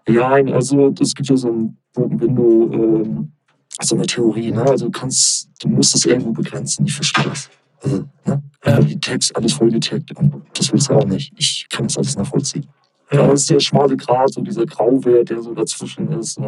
[0.09, 3.33] Ja, nein, also es gibt ja so ein Broken Window, ähm,
[3.81, 4.63] so eine Theorie, ne?
[4.63, 7.51] Also du kannst, du musst es irgendwo begrenzen, ich verstehe das.
[7.83, 8.43] Also, ne?
[8.65, 8.81] Ja.
[8.81, 11.33] Die Text, alles voll getaggt und das willst du auch nicht.
[11.37, 12.67] Ich kann das alles nachvollziehen.
[13.13, 16.41] Ja, es ist der schmale Grat, so dieser Grauwert, der so dazwischen ist.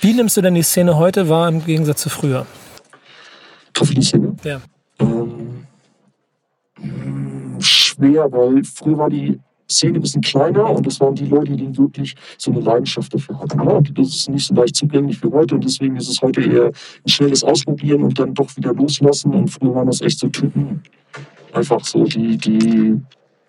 [0.00, 2.46] Wie nimmst du denn die Szene heute wahr im Gegensatz zu früher?
[3.74, 4.36] Graffiti-Szene.
[4.44, 4.60] Ja.
[5.00, 5.66] Ähm,
[6.78, 9.40] mh, schwer, weil früher war die
[9.70, 13.38] Szene ein bisschen kleiner und das waren die Leute, die wirklich so eine Leidenschaft dafür
[13.40, 13.58] hatten.
[13.58, 13.74] Ne?
[13.74, 16.66] Und Das ist nicht so leicht zugänglich wie heute und deswegen ist es heute eher
[16.66, 19.34] ein schnelles Ausprobieren und dann doch wieder loslassen.
[19.34, 20.82] Und früher waren das echt so Typen,
[21.52, 23.00] einfach so, die, die,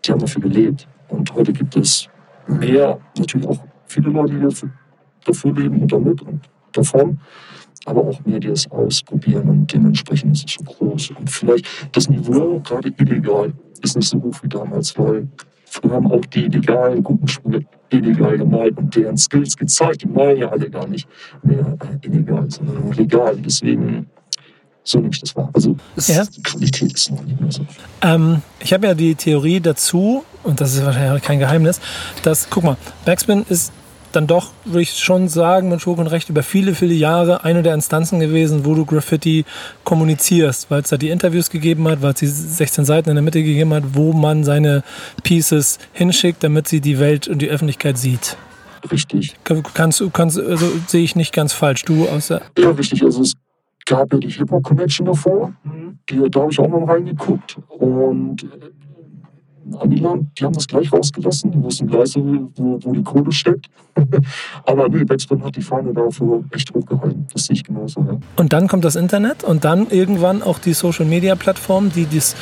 [0.05, 0.87] die haben dafür gelebt.
[1.09, 2.09] Und heute gibt es
[2.47, 4.69] mehr, natürlich auch viele Leute, die dafür,
[5.25, 6.41] dafür leben und damit und
[6.73, 7.19] davon
[7.87, 11.11] aber auch mehr, die es ausprobieren und dementsprechend ist es schon groß.
[11.11, 15.29] Und vielleicht das Niveau, gerade illegal, ist nicht so hoch wie damals, weil
[15.81, 17.59] früher haben auch die illegalen guten Spieler
[17.89, 20.03] illegal gemalt und deren Skills gezeigt.
[20.03, 21.07] Die malen ja alle gar nicht
[21.43, 23.37] mehr äh, illegal, sondern nur legal.
[23.37, 24.07] Deswegen,
[24.83, 25.49] so nehme ich das wahr.
[25.53, 25.75] Also
[26.07, 26.25] Ja.
[26.25, 27.65] die Qualität ist noch nicht mehr so.
[28.01, 31.79] Ähm, ich habe ja die Theorie dazu, und das ist wahrscheinlich kein Geheimnis,
[32.23, 33.71] dass, guck mal, Backspin ist
[34.11, 37.63] dann doch, würde ich schon sagen, mit Schurk und Recht über viele, viele Jahre eine
[37.63, 39.45] der Instanzen gewesen, wo du Graffiti
[39.83, 43.23] kommunizierst, weil es da die Interviews gegeben hat, weil es die 16 Seiten in der
[43.23, 44.83] Mitte gegeben hat, wo man seine
[45.23, 48.37] Pieces hinschickt, damit sie die Welt und die Öffentlichkeit sieht.
[48.91, 49.35] Richtig.
[49.73, 51.83] Kannst du, kannst, also sehe ich nicht ganz falsch.
[51.83, 53.03] Du aus der, Ja, richtig.
[53.03, 53.33] Also es
[53.85, 55.53] gab ja die Hip-Hop-Connection davor.
[56.09, 57.57] Die, da habe ich auch mal reingeguckt.
[57.69, 58.45] Und
[59.79, 61.51] Aniland, die haben das gleich rausgelassen.
[61.51, 63.67] Die wussten gleich, wo, wo die Kohle steckt.
[64.65, 67.27] Aber nee, Backspin hat die Fahne dafür echt hochgehalten.
[67.33, 68.01] Das sehe ich genauso.
[68.01, 68.17] Ja.
[68.35, 72.35] Und dann kommt das Internet und dann irgendwann auch die Social Media Plattformen, die dies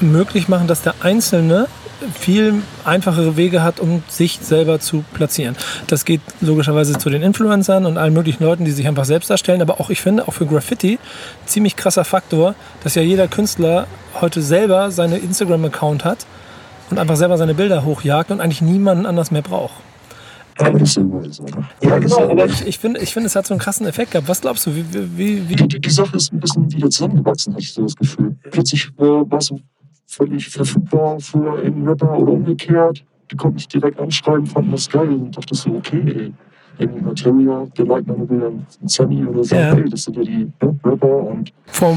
[0.00, 1.68] möglich machen, dass der Einzelne
[2.14, 5.56] viel einfachere Wege hat, um sich selber zu platzieren.
[5.86, 9.62] Das geht logischerweise zu den Influencern und allen möglichen Leuten, die sich einfach selbst darstellen.
[9.62, 10.98] Aber auch, ich finde, auch für Graffiti
[11.46, 13.86] ziemlich krasser Faktor, dass ja jeder Künstler
[14.20, 16.26] heute selber seine Instagram-Account hat
[16.90, 19.74] und einfach selber seine Bilder hochjagt und eigentlich niemanden anders mehr braucht.
[21.82, 22.30] Ja genau.
[22.30, 24.28] Aber Ich, ich finde, ich finde, es hat so einen krassen Effekt gehabt.
[24.28, 27.54] Was glaubst du, wie, wie, wie die, die, die Sache ist ein bisschen wieder zusammengewachsen,
[27.54, 28.36] hatte ich so das Gefühl.
[28.50, 29.52] Plötzlich äh, war es
[30.12, 33.04] völlig verfügbar für einen Rapper oder umgekehrt.
[33.30, 36.32] Die konnten mich direkt anschreiben, fanden das geil und dachte so, okay, ey,
[36.78, 39.74] irgendwie Materia, der liked meine Bilder, ein Sammy oder so, Ja.
[39.74, 40.48] ey, das sind ja die
[40.84, 41.96] Rapper und Vor,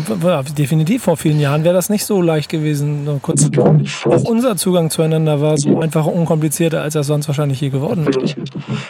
[0.57, 3.03] definitiv vor vielen Jahren wäre das nicht so leicht gewesen.
[3.05, 4.05] Nur kurz, gar nicht.
[4.07, 5.79] auch unser Zugang zueinander war so Ja.
[5.79, 8.25] einfach unkomplizierter, als er sonst wahrscheinlich je geworden wäre.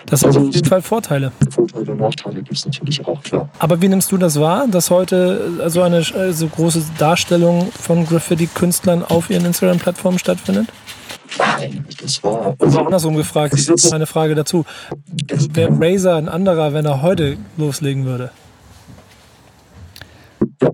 [0.05, 1.31] Das hat auf jeden Fall Vorteile.
[1.49, 3.49] Vorteile und Nachteile gibt es natürlich auch, klar.
[3.59, 7.69] Aber wie nimmst du das wahr, dass heute äh, so eine äh, so große Darstellung
[7.71, 10.67] von Graffiti-Künstlern auf ihren Instagram-Plattformen stattfindet?
[12.01, 12.55] Das war.
[12.59, 14.65] Also andersrum gefragt, das ist eine Frage dazu.
[15.53, 18.31] Wäre Razer ein anderer, wenn er heute loslegen würde?
[20.61, 20.71] Ja.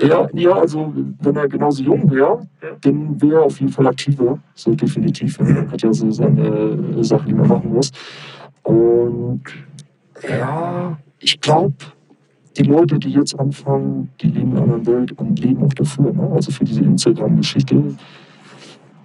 [0.00, 2.46] Ja, ja, also wenn er genauso jung wäre,
[2.82, 4.38] dann wäre er auf jeden Fall aktiver.
[4.54, 5.40] So definitiv.
[5.40, 7.90] Er hat ja so seine Sachen, die man machen muss.
[8.62, 9.42] Und
[10.28, 11.74] ja, ich glaube,
[12.56, 16.12] die Leute, die jetzt anfangen, die leben in einer Welt und leben auch dafür.
[16.12, 16.30] Ne?
[16.32, 17.96] Also für diese Instagram-Geschichte.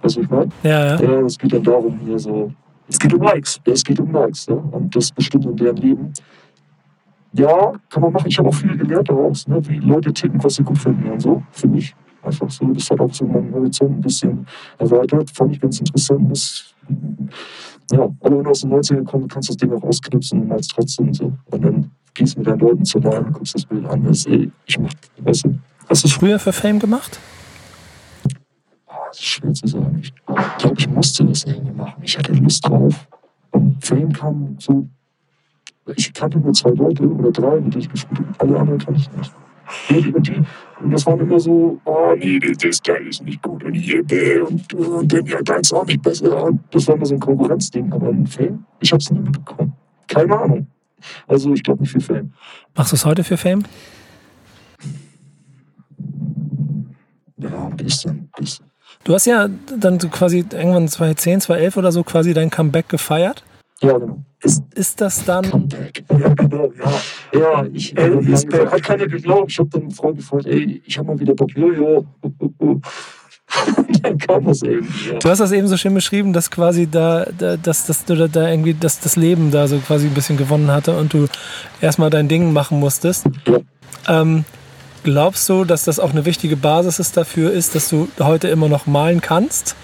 [0.04, 0.50] Weißt du, ich meine?
[0.62, 1.02] Ja, ja.
[1.02, 1.20] ja.
[1.20, 2.52] Es geht dann darum, hier so.
[2.88, 3.58] Es geht um Likes.
[3.66, 4.46] Ja, es geht um Likes.
[4.48, 4.56] Ne?
[4.56, 6.12] Und das bestimmt in deren Leben.
[7.32, 8.28] Ja, kann man machen.
[8.28, 9.66] Ich habe auch viel gelernt daraus, ne?
[9.66, 11.42] wie Leute ticken, was sie gut finden und so.
[11.52, 12.66] Für mich einfach so.
[12.66, 15.30] Das hat auch so meinen Horizont ein bisschen erweitert.
[15.30, 16.30] Fand ich ganz interessant.
[16.30, 16.74] Das,
[17.90, 20.48] ja, aber wenn du aus den 90ern kommst, kannst du das Ding auch ausknipsen und
[20.48, 21.32] machst trotzdem so.
[21.50, 24.04] Und dann gehst mit deinen Leuten zu und guckst das Bild an.
[24.04, 25.58] Das, ey, ich mach, weißt du.
[25.88, 27.18] Hast du es früher für Fame gemacht?
[29.14, 30.00] Das ist schwer zu sagen.
[30.02, 30.12] Ich
[30.58, 32.02] glaube, ich musste das irgendwie machen.
[32.02, 33.06] Ich hatte Lust drauf.
[33.52, 34.88] Und Fame kam so.
[35.94, 38.40] Ich kannte nur zwei Leute oder drei, mit denen ich gespielt habe.
[38.40, 39.32] Alle anderen kannte ich nicht.
[40.16, 44.00] Und, das waren immer so, oh nee, das Teil ist nicht gut und hier,
[44.46, 46.46] und, und dann ja, deins auch nicht besser.
[46.46, 47.92] Und das war immer so ein Konkurrenzding.
[47.92, 49.74] Aber ein Fame, ich hab's nie mitbekommen.
[50.08, 50.66] Keine Ahnung.
[51.28, 52.32] Also ich glaube nicht für Fame.
[52.74, 53.62] Machst du es heute für Fame?
[57.36, 58.73] Ja, ein bisschen, ein bisschen.
[59.04, 63.44] Du hast ja dann quasi irgendwann 2010, 2011 oder so quasi dein Comeback gefeiert.
[63.80, 64.24] Ja, genau.
[64.42, 65.50] Ist, ist das dann.
[65.50, 66.04] Comeback.
[66.18, 67.38] Ja, genau, ja.
[67.38, 69.50] Ja, ich ey, ist, hat keiner geglaubt.
[69.50, 72.06] Ich habe dann einen Freund gefragt, ey, ich habe mal wieder Bock, Jojo.
[74.02, 75.10] dann kam das irgendwie.
[75.10, 75.18] Ja.
[75.18, 78.48] Du hast das eben so schön beschrieben, dass quasi da, da dass, dass du da
[78.48, 81.26] irgendwie dass das Leben da so quasi ein bisschen gewonnen hatte und du
[81.80, 83.26] erstmal dein Ding machen musstest.
[83.46, 83.58] Ja.
[84.08, 84.44] Ähm,
[85.04, 88.68] glaubst du, dass das auch eine wichtige Basis ist dafür ist, dass du heute immer
[88.68, 89.76] noch malen kannst?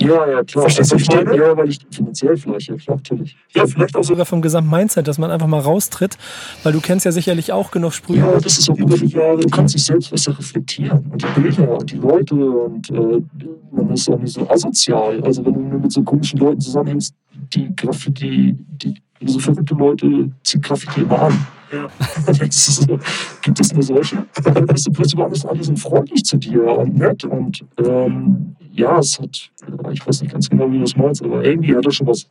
[0.00, 0.62] Ja, ja, klar.
[0.64, 3.36] Verstehst du, also, ich Ja, weil ich finanziell vielleicht, ja, klar, natürlich.
[3.54, 6.16] Ja, vielleicht auch sogar vom Gesamtmindset, dass man einfach mal raustritt,
[6.62, 8.20] weil du kennst ja sicherlich auch genug Sprüche.
[8.20, 11.40] Ja, das ist auch über die Jahre, du kannst dich selbst besser reflektieren und die
[11.40, 13.22] Bilder und die Leute und äh,
[13.70, 15.22] man ist auch nicht so asozial.
[15.24, 17.14] Also wenn du mit so komischen Leuten zusammenhängst,
[17.54, 18.94] die Graffiti, die
[19.26, 21.46] so verrückte Leute ziehen Graffiti immer an.
[21.72, 21.88] Ja.
[22.50, 22.98] so,
[23.40, 24.26] gibt es nur solche?
[24.44, 28.98] Dann bist du plötzlich alles, alle sind freundlich zu dir und nett und ähm, ja,
[28.98, 29.50] es hat,
[29.92, 32.26] ich weiß nicht ganz genau, wie du das meinst, aber irgendwie hat das schon was.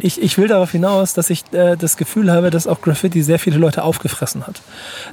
[0.00, 3.38] Ich, ich will darauf hinaus, dass ich äh, das Gefühl habe, dass auch Graffiti sehr
[3.38, 4.62] viele Leute aufgefressen hat.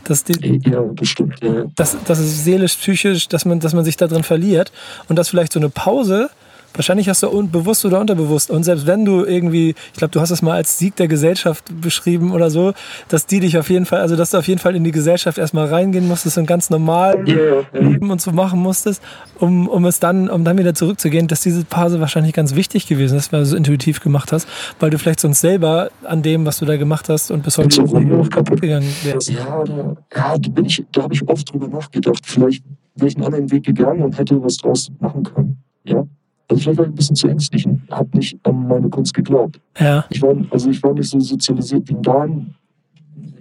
[0.06, 1.36] Dass die, ja, bestimmt.
[1.42, 1.66] Ja.
[1.76, 4.72] Dass, dass es seelisch, psychisch, dass man, dass man sich da drin verliert
[5.10, 6.30] und dass vielleicht so eine Pause
[6.74, 8.50] Wahrscheinlich hast du bewusst oder unterbewusst.
[8.50, 11.66] Und selbst wenn du irgendwie, ich glaube, du hast es mal als Sieg der Gesellschaft
[11.82, 12.74] beschrieben oder so,
[13.10, 15.38] dass die dich auf jeden Fall, also dass du auf jeden Fall in die Gesellschaft
[15.38, 19.02] erstmal reingehen musstest und ganz normal leben und so machen musstest,
[19.40, 23.18] um, um es dann, um dann wieder zurückzugehen, dass diese Pause wahrscheinlich ganz wichtig gewesen
[23.18, 24.48] ist, weil du so intuitiv gemacht hast,
[24.80, 27.76] weil du vielleicht sonst selber an dem, was du da gemacht hast und bis heute
[27.76, 27.84] so
[28.30, 29.30] kaputt gegangen wärst.
[29.30, 32.26] Ja, da, ja, bin ich, da habe ich oft drüber nachgedacht.
[32.26, 32.64] Vielleicht
[32.96, 35.64] wäre ich einen anderen Weg gegangen und hätte was draus machen können.
[35.84, 36.06] Ja.
[36.52, 39.62] Also vielleicht war ich ein bisschen zu ängstlich und habe nicht an meine Kunst geglaubt.
[39.80, 40.04] Ja.
[40.10, 42.56] Ich war, also ich war nicht so sozialisiert wie Dan.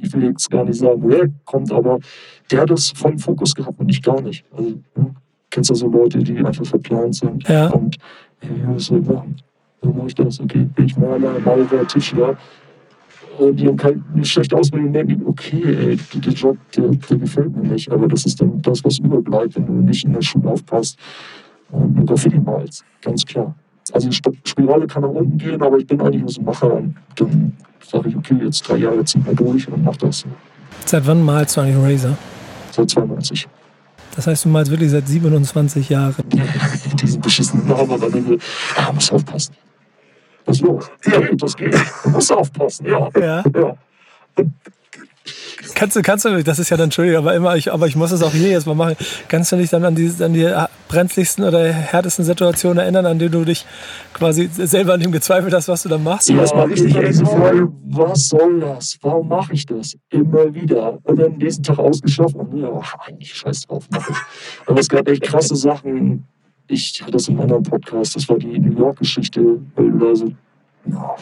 [0.00, 1.98] Ich will jetzt gar nicht sagen, woher er kommt, aber
[2.50, 4.44] der hat das voll im Fokus gehabt und ich gar nicht.
[4.56, 5.06] Also, ja,
[5.50, 7.68] kennst du so Leute, die einfach verplant sind ja.
[7.70, 7.96] und
[8.38, 9.36] hey, was soll ich machen?
[9.82, 12.38] So mache ich das, okay, bin ich Maler, Maurer, Tischler.
[13.38, 17.68] Und die haben keine schlechte Ausbildung, denken, okay, ey, der Job, der, der gefällt mir
[17.68, 17.90] nicht.
[17.90, 20.98] Aber das ist dann das, was überbleibt, wenn du nicht in der Schule aufpasst
[21.72, 23.54] und Graffiti malst, ganz klar.
[23.92, 26.72] Also die Spirale kann nach unten gehen, aber ich bin eigentlich nur so ein Macher
[26.72, 30.24] und dann sage ich, okay, jetzt drei Jahre ziehen wir durch und mach das.
[30.86, 32.16] Seit wann malst du eigentlich Razer?
[32.70, 33.48] Seit 92.
[34.14, 36.14] Das heißt, du malst wirklich seit 27 Jahren?
[37.02, 38.38] Diesen beschissenen Namen, aber dann
[38.76, 39.54] ah, muss aufpassen.
[40.46, 40.90] Was ist los?
[41.06, 41.74] Ja, das geht.
[42.04, 43.08] Du musst aufpassen, ja.
[43.18, 43.44] Ja.
[43.54, 43.76] ja.
[45.74, 48.10] Kannst du, kannst du, das ist ja dann, Entschuldigung, aber immer, ich, aber ich muss
[48.10, 48.96] es auch hier jetzt mal machen.
[49.28, 50.52] Kannst du dich dann an die, an die
[50.90, 53.64] brenzligsten oder härtesten Situationen erinnern, an denen du dich
[54.12, 56.28] quasi selber an dem gezweifelt hast, was du da machst?
[56.28, 58.98] Ja, war richtig diese Frage, was soll das?
[59.00, 59.96] Warum mache ich das?
[60.10, 60.98] Immer wieder.
[61.04, 62.68] Und dann nächsten Tag ausgeschlafen und ja,
[63.06, 63.86] eigentlich scheiß drauf.
[64.66, 66.24] Aber es gab echt krasse Sachen.
[66.66, 70.14] Ich hatte das in einem anderen Podcast, das war die New York-Geschichte, weil du da
[70.14, 70.26] so,
[70.86, 71.16] ja,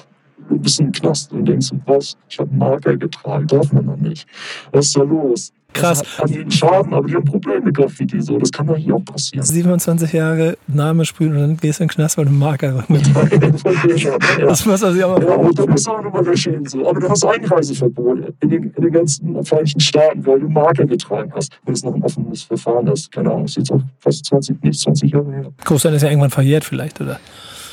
[0.48, 4.26] du bist im Knast und denkst, was, ich habe Marker getragen, darf man noch nicht.
[4.72, 5.52] Was ist da los?
[5.74, 6.02] Krass.
[6.02, 8.20] Das hat jeden Schaden, aber die haben Probleme mit Graffiti.
[8.20, 8.38] So.
[8.38, 9.44] Das kann doch hier auch passieren.
[9.44, 12.84] 27 Jahre Name sprühen und dann gehst du in den Knast, weil du einen Marker
[12.88, 13.02] mit
[14.40, 16.66] Das muss also ja, ja, und da musst du auch nochmal lächeln.
[16.66, 16.88] So.
[16.88, 21.32] Aber du hast Einreiseverbot in den, in den ganzen Vereinigten Staaten, weil du Marker getragen
[21.34, 21.52] hast.
[21.64, 23.12] Wenn es noch ein offenes Verfahren ist.
[23.12, 25.52] Keine Ahnung, ist jetzt auch fast 20, nicht 20 Jahre her.
[25.64, 27.20] Großteil ist ja irgendwann verjährt vielleicht, oder?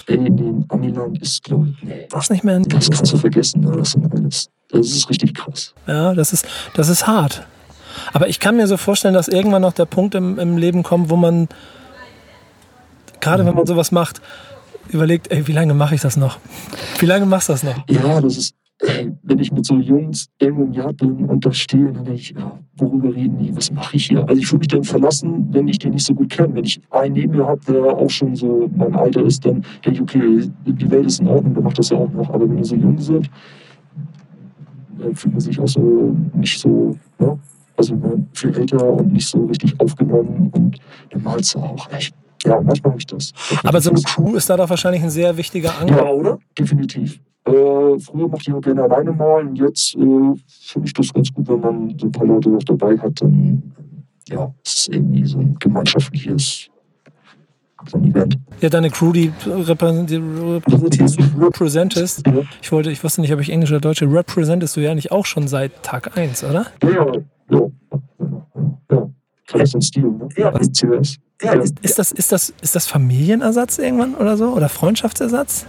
[0.07, 2.07] Ey, nee, Amiland ist, glaube ich, nee.
[2.11, 3.72] Was nicht mehr in Das kannst du vergessen, ne?
[3.76, 4.49] das sind alles.
[4.69, 5.74] Das ist richtig krass.
[5.88, 6.45] Ja, das ist,
[6.76, 7.47] das ist hart.
[8.13, 11.09] Aber ich kann mir so vorstellen, dass irgendwann noch der Punkt im, im Leben kommt,
[11.09, 11.47] wo man,
[13.19, 14.21] gerade wenn man sowas macht,
[14.89, 16.37] überlegt, ey, wie lange mache ich das noch?
[16.99, 17.87] Wie lange machst du das noch?
[17.89, 21.51] Ja, das ist, ey, wenn ich mit so Jungs irgendwo im Jahr bin und da
[21.51, 23.55] stehe, dann denke ich, ja, worüber reden die?
[23.55, 24.27] Was mache ich hier?
[24.27, 26.55] Also ich fühle mich dann verlassen, wenn ich den nicht so gut kenne.
[26.55, 29.91] Wenn ich einen neben mir habe, der auch schon so mein Alter ist, dann denke
[29.91, 32.29] ich, okay, die Welt ist in Ordnung, der macht das ja auch noch.
[32.29, 33.29] Aber wenn die so jung sind,
[34.99, 37.37] dann fühlt man sich auch so nicht so, ne?
[37.78, 42.15] Also man viel älter und nicht so richtig aufgenommen und dann malst du auch echt.
[42.45, 43.34] Ja, manchmal habe ich das.
[43.63, 45.97] Aber so eine Crew ist da doch wahrscheinlich ein sehr wichtiger Anker.
[45.97, 46.38] Ja, oder?
[46.57, 47.19] Definitiv.
[47.45, 49.49] Äh, früher mochte ich auch gerne alleine malen.
[49.49, 52.63] und Jetzt äh, finde ich das ganz gut, wenn man so ein paar Leute noch
[52.63, 53.21] dabei hat.
[53.21, 53.73] Dann,
[54.30, 56.69] ja, es ist irgendwie so ein gemeinschaftliches.
[58.61, 62.23] Ja, deine Crew, die repräsent- die repräsentierst, representest.
[62.61, 65.25] Ich wollte, ich wusste nicht, ob ich Englisch oder Deutsche, representest du ja nicht auch
[65.25, 66.67] schon seit Tag 1, oder?
[71.41, 74.49] Ja, Ist das, ist das, ist das Familienersatz irgendwann oder so?
[74.53, 75.65] Oder Freundschaftsersatz?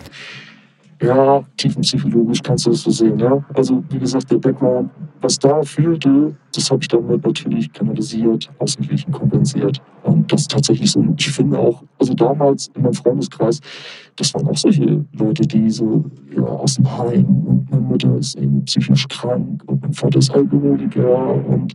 [1.02, 3.44] Ja, tiefenpsychologisch kannst du das so sehen, ja.
[3.52, 4.90] Also, wie gesagt, der Background,
[5.20, 9.82] was da fehlte, das habe ich damit natürlich kanalisiert, ausgeglichen, kompensiert.
[10.04, 11.04] Und das ist tatsächlich so.
[11.18, 13.60] Ich finde auch, also damals in meinem Freundeskreis,
[14.16, 16.02] das waren auch solche Leute, die so
[16.34, 20.30] ja, aus dem Heim und meine Mutter ist eben psychisch krank und mein Vater ist
[20.30, 21.74] Alkoholiker und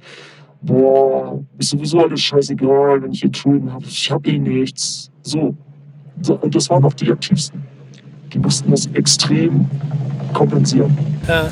[0.64, 3.86] boah, ist sowieso alles scheißegal, wenn ich hier Schulden habe.
[3.86, 5.12] Ich habe eh nichts.
[5.22, 5.56] So.
[6.22, 6.40] so.
[6.40, 7.71] Und das waren auch die aktivsten
[8.34, 9.70] die mussten das extrem
[10.34, 10.98] kompensieren.
[11.28, 11.50] Ja.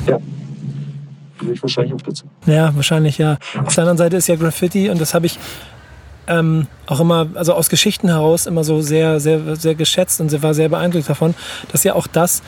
[1.38, 2.26] Gehöre ich wahrscheinlich auch dazu.
[2.46, 3.38] Ja, wahrscheinlich ja.
[3.64, 5.38] Auf der anderen Seite ist ja Graffiti und das habe ich
[6.26, 10.54] ähm, auch immer, also aus Geschichten heraus immer so sehr, sehr, sehr geschätzt und war
[10.54, 11.34] sehr beeindruckt davon,
[11.72, 12.42] dass ja auch das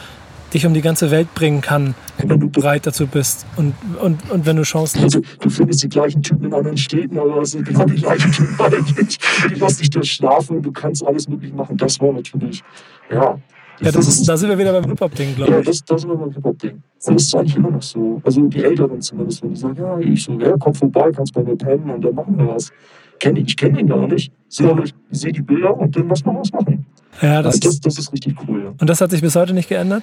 [0.54, 4.46] dich um die ganze Welt bringen kann, wenn du bereit dazu bist und, und, und
[4.46, 5.16] wenn du Chancen hast.
[5.16, 8.30] Also, du findest die gleichen Typen in anderen Städten, aber es sind genau die gleichen
[8.30, 9.18] Typen eigentlich.
[9.48, 11.76] Die lassen dich da schlafen, du kannst alles möglich machen.
[11.76, 12.62] Das war natürlich,
[13.10, 13.38] ja.
[13.80, 15.66] Ja, das ist, da sind wir wieder beim Hip-Hop-Ding, glaube Ja, ich.
[15.66, 16.72] das, das ist immer ein Hip-Hop-Ding.
[16.74, 18.20] Und das ist eigentlich immer noch so.
[18.24, 21.42] Also die Älteren zumindest, wenn die sagen, ja, ich so, ja, komm vorbei, kannst bei
[21.42, 22.70] mir pennen und dann machen wir was.
[23.18, 24.32] Kenn ich, ich kenne ihn gar nicht.
[24.48, 24.74] Sehe
[25.10, 26.86] sehe die Bilder und dann lass mal was machen.
[27.20, 28.72] Ja, das, Also das, das ist richtig cool, ja.
[28.80, 30.02] und das hat sich bis heute nicht geändert?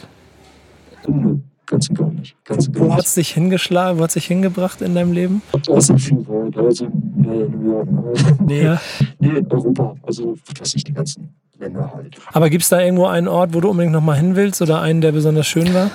[1.07, 2.36] Nö, ganz und gar nicht.
[2.45, 5.41] Ganz und Wo hat es dich hingeschlagen, wo hat es dich hingebracht in deinem Leben?
[5.76, 6.57] Ist viel weit.
[6.57, 7.88] Also, nee, New York.
[8.45, 8.82] Nee, Ja.
[9.20, 9.95] nee, in Europa.
[10.03, 11.30] Also, was weiß ich, die ganzen
[11.60, 12.16] Länder halt.
[12.34, 15.01] Aber gibt es da irgendwo einen Ort, wo du unbedingt nochmal hin willst oder einen,
[15.01, 15.89] der besonders schön war?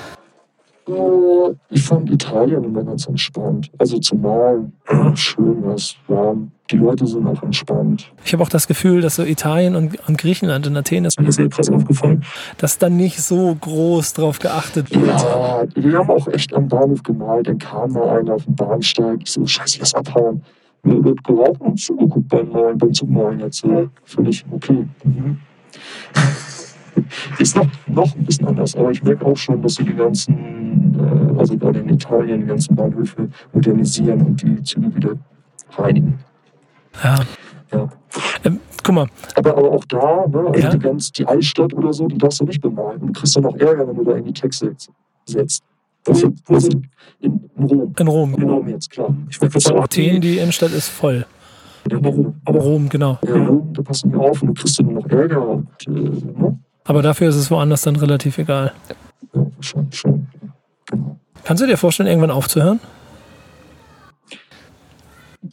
[0.86, 3.70] Äh, Ich fand Italien immer ganz entspannt.
[3.78, 6.50] Also zum Malen, äh, schön was, warm.
[6.70, 8.10] Die Leute sind auch entspannt.
[8.24, 11.28] Ich habe auch das Gefühl, dass so Italien und, und Griechenland in Athen ist, Mir
[11.28, 12.24] ist sehr krass aufgefallen.
[12.58, 15.06] dass da nicht so groß drauf geachtet wird.
[15.06, 17.48] Ja, wir haben auch echt am Bahnhof gemalt.
[17.48, 19.20] Dann kam mal einer auf den Bahnsteig.
[19.26, 20.42] So, scheiße, lass abhauen.
[20.82, 23.64] Mir wird geraucht und zugeguckt beim Malen, beim Zugmalen jetzt.
[24.04, 24.86] Völlig okay.
[25.04, 25.38] Mhm.
[27.38, 30.96] Ist noch, noch ein bisschen anders, aber ich merke auch schon, dass sie die ganzen,
[30.98, 35.10] äh, also gerade in Italien, die ganzen Bahnhöfe modernisieren und die Züge wieder
[35.76, 36.18] reinigen.
[37.02, 37.16] Ja.
[37.72, 37.88] Ja.
[38.44, 40.70] Ähm, guck mal, Aber, aber auch da, ne, also Ja.
[40.70, 43.00] die, ganz, die Altstadt oder so, die darfst du nicht bemalen.
[43.00, 44.64] Du kriegst dann noch Ärger, wenn du da irgendwie Text
[45.26, 45.62] setzt.
[46.06, 46.68] Also, also
[47.20, 47.92] in, in Rom.
[47.98, 48.34] in Rom.
[48.34, 49.14] In Rom jetzt, klar.
[49.30, 51.26] Ich Bei Athen, die Innenstadt ist voll.
[51.92, 52.34] Aber Rom.
[52.44, 53.18] Aber Rom, genau.
[53.26, 55.46] Ja, Rom, da passen die auf und du kriegst dann noch Ärger.
[55.46, 56.58] Und, äh, ne?
[56.84, 58.72] Aber dafür ist es woanders dann relativ egal.
[59.34, 60.26] Ja, schon, schon.
[60.86, 61.18] Genau.
[61.44, 62.80] Kannst du dir vorstellen, irgendwann aufzuhören?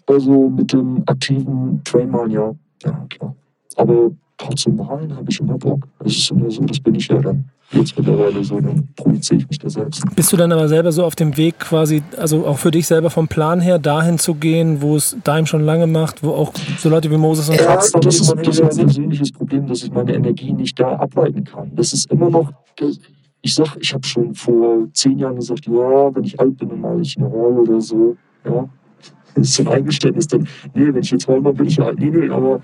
[0.07, 2.55] Also mit dem aktiven Trainmalen, ja.
[2.83, 3.35] Ja, klar.
[3.75, 5.87] Aber trotzdem malen habe ich immer Bock.
[5.99, 7.49] Es ist immer so, das bin ich ja dann.
[7.73, 10.03] Jetzt mittlerweile so, dann projiziere ich mich da selbst.
[10.15, 13.09] Bist du dann aber selber so auf dem Weg quasi, also auch für dich selber
[13.09, 16.89] vom Plan her, dahin zu gehen, wo es Daim schon lange macht, wo auch so
[16.89, 19.91] Leute wie Moses und Ja, Katz das ist, das ist mein persönliches Problem, dass ich
[19.91, 21.71] meine Energie nicht da ableiten kann.
[21.75, 22.99] Das ist immer noch, das,
[23.41, 26.81] ich sag, ich habe schon vor zehn Jahren gesagt, ja, wenn ich alt bin, dann
[26.81, 28.17] male ich eine Rolle oder so.
[28.45, 28.67] Ja,
[29.35, 30.27] das ist so ein Eingeständnis.
[30.27, 31.99] Dann, nee, wenn ich jetzt mal bin ich ja alt.
[31.99, 32.59] Nee, nee, aber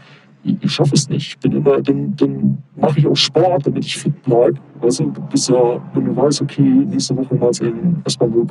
[0.47, 1.27] ich, schaffe es nicht.
[1.27, 4.59] Ich bin immer, dann, dann mache ich auch Sport, damit ich fit bleibe.
[4.79, 8.45] Du bist ja, wenn du weißt, okay, nächste Woche mal in Espanol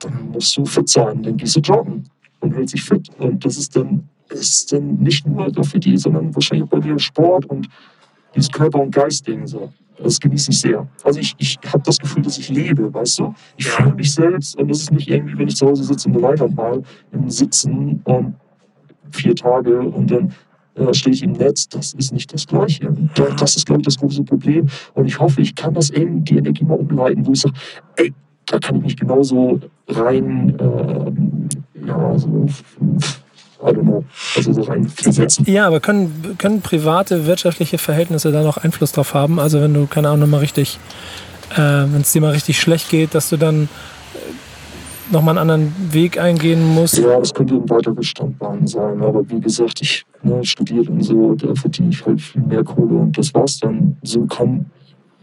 [0.00, 1.22] dann musst du fit sein.
[1.22, 2.04] Dann gehst du joggen
[2.40, 3.08] und hältst dich fit.
[3.18, 7.46] Und das ist dann, ist dann nicht nur Graffiti, sondern wahrscheinlich auch bei dir Sport
[7.46, 7.68] und
[8.34, 9.46] dieses Körper- und Geist-Ding.
[9.46, 9.72] So.
[10.02, 10.86] Das genieße ich sehr.
[11.02, 13.34] Also ich, ich habe das Gefühl, dass ich lebe, weißt du?
[13.56, 16.20] Ich fühle mich selbst und das ist nicht irgendwie, wenn ich zu Hause sitze und
[16.20, 16.82] Leinwand mal
[17.12, 18.34] im Sitzen und
[19.10, 20.32] vier Tage und dann
[20.78, 22.94] äh, stehe ich im Netz, das ist nicht das Gleiche.
[23.38, 24.66] Das ist, glaube ich, das große Problem.
[24.94, 27.54] Und ich hoffe, ich kann das eben, die Energie mal umleiten, wo ich sage,
[27.96, 28.12] ey,
[28.46, 32.46] da kann ich mich genauso rein, äh, ja, so,
[33.60, 34.04] I don't know,
[34.36, 35.44] also so rein versetzen.
[35.48, 39.38] Ja, aber können, können private wirtschaftliche Verhältnisse da noch Einfluss drauf haben?
[39.38, 40.78] Also wenn du, keine Ahnung, mal richtig,
[41.50, 43.68] äh, wenn es dir mal richtig schlecht geht, dass du dann
[45.10, 46.98] nochmal einen anderen Weg eingehen muss?
[46.98, 49.02] Ja, das könnte ein weiteres Standbein sein.
[49.02, 52.94] Aber wie gesagt, ich ne, studiere und so, da verdiene ich halt viel mehr Kohle
[52.94, 53.96] und das war's dann.
[54.02, 54.66] So kann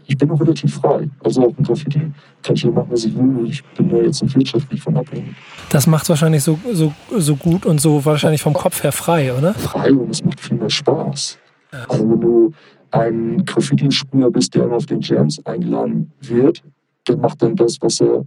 [0.08, 1.08] ich bin noch relativ frei.
[1.22, 2.00] Also auch ein Graffiti
[2.42, 3.46] kann ich hier machen, was ich will.
[3.48, 5.34] Ich bin da jetzt nicht wirtschaftlich von abhängig.
[5.70, 9.54] Das macht wahrscheinlich so, so, so gut und so wahrscheinlich vom Kopf her frei, oder?
[9.54, 11.38] Frei und es macht viel mehr Spaß.
[11.72, 11.84] Ja.
[11.88, 12.52] Also wenn du
[12.92, 16.62] ein Graffiti-Sprüher bist, der auf den Jams eingeladen wird,
[17.08, 18.24] der macht dann das, was er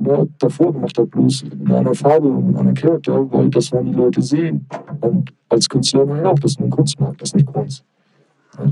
[0.00, 3.86] ja, davor gemacht hat, bloß in einer Farbe und in einer Charakter, weil das wollen
[3.86, 4.66] die Leute sehen.
[5.00, 7.84] Und als Künstler, naja, das ist nur ein Kunstmarkt, das ist nicht Kunst.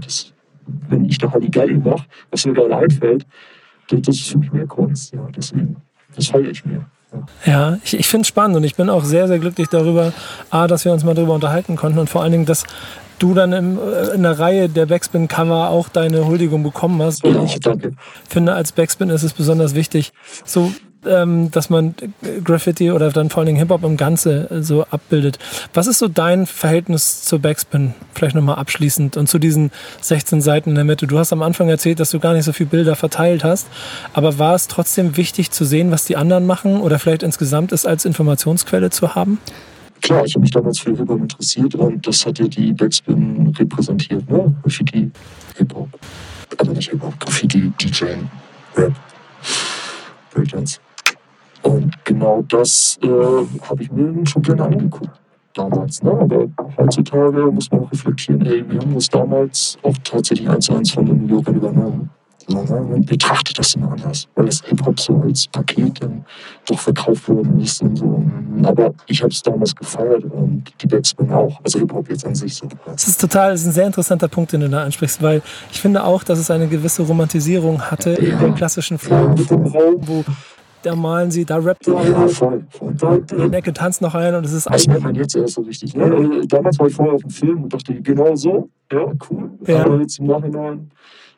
[0.04, 0.32] Das,
[0.88, 3.26] wenn ich da Halligalli mache, was mir gerade einfällt,
[3.88, 5.12] das ist für mich mehr Kunst.
[5.12, 5.76] Ja, deswegen,
[6.14, 6.86] das feiere ich mir.
[7.44, 10.12] Ja, ich, ich finde es spannend und ich bin auch sehr, sehr glücklich darüber,
[10.50, 12.64] A, dass wir uns mal darüber unterhalten konnten und vor allen Dingen, dass
[13.18, 17.24] du dann im, äh, in der Reihe der Backspin-Cover auch deine Huldigung bekommen hast.
[17.24, 17.92] Ja, ich danke.
[18.28, 20.12] finde, als Backspin ist es besonders wichtig,
[20.44, 20.72] so
[21.06, 21.94] ähm, dass man
[22.44, 25.38] Graffiti oder dann vor allen Dingen Hip-Hop im Ganze äh, so abbildet.
[25.74, 27.94] Was ist so dein Verhältnis zur Backspin?
[28.14, 31.06] Vielleicht nochmal abschließend und zu diesen 16 Seiten in der Mitte.
[31.06, 33.66] Du hast am Anfang erzählt, dass du gar nicht so viele Bilder verteilt hast,
[34.12, 37.86] aber war es trotzdem wichtig zu sehen, was die anderen machen oder vielleicht insgesamt es
[37.86, 39.38] als Informationsquelle zu haben?
[40.02, 44.28] Klar, ich habe mich damals für Hip-Hop interessiert und das hat ja die Backspin repräsentiert,
[44.30, 44.54] ne?
[44.62, 45.10] Graffiti,
[45.56, 45.88] Hip-Hop.
[46.58, 48.04] Also nicht Hip-Hop, Graffiti, DJ,
[48.76, 48.92] Rap,
[50.32, 50.78] Breakdance.
[51.62, 55.10] Und genau das äh, habe ich mir schon gerne angeguckt
[55.56, 56.02] damals.
[56.02, 56.10] Ne?
[56.12, 60.74] Aber heutzutage muss man auch reflektieren, ey, wir haben das damals auch tatsächlich eins zu
[60.74, 62.10] eins von den New Yorkern übernommen.
[62.48, 66.24] Man betrachtet das immer anders, weil das Hip-Hop so als Paket dann
[66.66, 68.24] doch verkauft worden ist und so.
[68.62, 71.58] Aber ich habe es damals gefeiert und die Backspin auch.
[71.64, 72.68] Also Hip-Hop jetzt an sich so.
[72.84, 75.42] Das ist total, das ist ein sehr interessanter Punkt, den du da ansprichst, weil
[75.72, 78.34] ich finde auch, dass es eine gewisse Romantisierung hatte ja.
[78.34, 79.34] in den klassischen Form,
[80.06, 80.24] wo
[80.86, 82.94] da malen sie, da rappt ja, ja, voll, voll.
[82.96, 85.54] Da, in der Ecke tanzt noch ein und es ist Das merkt man jetzt erst
[85.54, 85.96] so richtig.
[85.96, 86.04] Ne?
[86.04, 89.50] Also, damals war ich vorher auf dem Film und dachte, genau so, ja, cool.
[89.66, 89.84] Ja.
[89.84, 90.90] Aber jetzt im Nachhinein,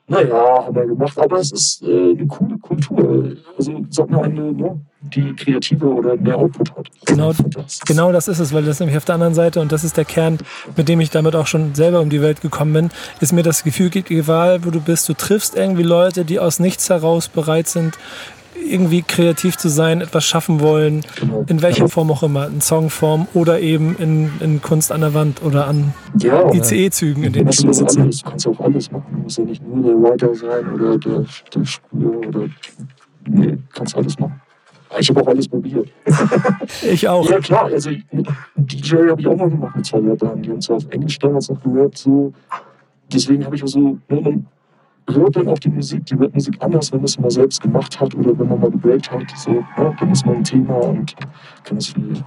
[0.06, 1.18] naja, haben wir gemacht.
[1.18, 3.36] Aber es ist äh, eine coole Kultur.
[3.56, 6.88] Also sag mal eine, ne, die kreative oder mehr Output hat.
[7.06, 7.80] Genau, das.
[7.80, 10.04] genau das ist es, weil das nämlich auf der anderen Seite, und das ist der
[10.04, 10.38] Kern,
[10.76, 12.90] mit dem ich damit auch schon selber um die Welt gekommen bin,
[13.20, 16.88] ist mir das Gefühl, egal wo du bist, du triffst irgendwie Leute, die aus nichts
[16.90, 17.98] heraus bereit sind,
[18.72, 21.44] irgendwie kreativ zu sein, etwas schaffen wollen, genau.
[21.48, 25.42] in welcher Form auch immer, in Songform oder eben in, in Kunst an der Wand
[25.42, 28.00] oder an ja, ICE-Zügen, in denen ich sitze.
[28.00, 29.06] Alles, du kannst auch alles machen.
[29.10, 32.48] Du musst ja nicht nur der Writer sein oder der, der Spieler oder.
[33.26, 34.40] Nee, kannst alles machen.
[34.98, 35.88] Ich habe auch alles probiert.
[36.82, 37.28] ich auch.
[37.28, 37.64] Ja, klar.
[37.64, 37.90] Also,
[38.56, 40.40] DJ habe ich auch mal gemacht mit zwei Rappern.
[40.42, 41.98] Die haben zwar auf Englisch damals noch gehört.
[41.98, 42.32] So.
[43.12, 43.98] Deswegen habe ich auch so.
[44.08, 44.44] Ne,
[45.14, 48.14] hört dann auch die Musik, die Rapmusik anders, wenn man es mal selbst gemacht hat
[48.14, 49.24] oder wenn man mal gebreakt hat.
[49.36, 51.14] So, ja, dann ist man ein Thema und
[51.64, 52.22] kann es viel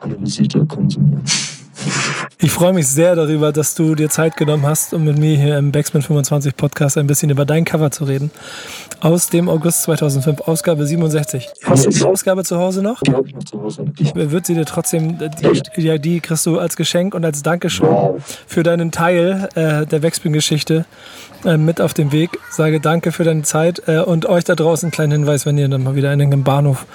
[0.00, 1.22] analysierter konsumieren.
[2.40, 5.58] Ich freue mich sehr darüber, dass du dir Zeit genommen hast, um mit mir hier
[5.58, 8.30] im Backspin 25 Podcast ein bisschen über dein Cover zu reden.
[9.00, 11.48] Aus dem August 2005, Ausgabe 67.
[11.64, 13.02] Hast du die Ausgabe zu Hause noch?
[13.02, 13.86] Ich noch zu Hause.
[13.98, 17.88] Ich würde sie dir trotzdem, die, ja, die kriegst du als Geschenk und als Dankeschön
[18.46, 20.84] für deinen Teil äh, der Backspin-Geschichte
[21.44, 22.30] äh, mit auf dem Weg.
[22.50, 25.68] Sage danke für deine Zeit äh, und euch da draußen einen kleinen Hinweis, wenn ihr
[25.68, 26.86] dann mal wieder in einem Bahnhof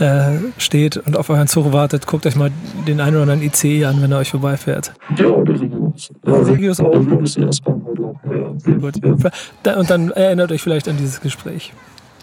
[0.00, 2.50] äh, steht und auf euren Zug wartet, guckt euch mal
[2.88, 4.92] den einen oder anderen ICE an, wenn er euch vorbeifährt.
[5.16, 6.12] Ja, oder Regios.
[6.26, 6.94] Ja, Regios auch.
[6.94, 8.16] Regios S-Bahn auch.
[8.30, 8.94] Ja, sehr gut.
[9.64, 9.78] Ja.
[9.78, 11.72] Und dann erinnert euch vielleicht an dieses Gespräch.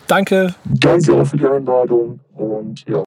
[0.08, 0.54] Danke.
[0.66, 2.98] Danke auch für die Einladung und ja.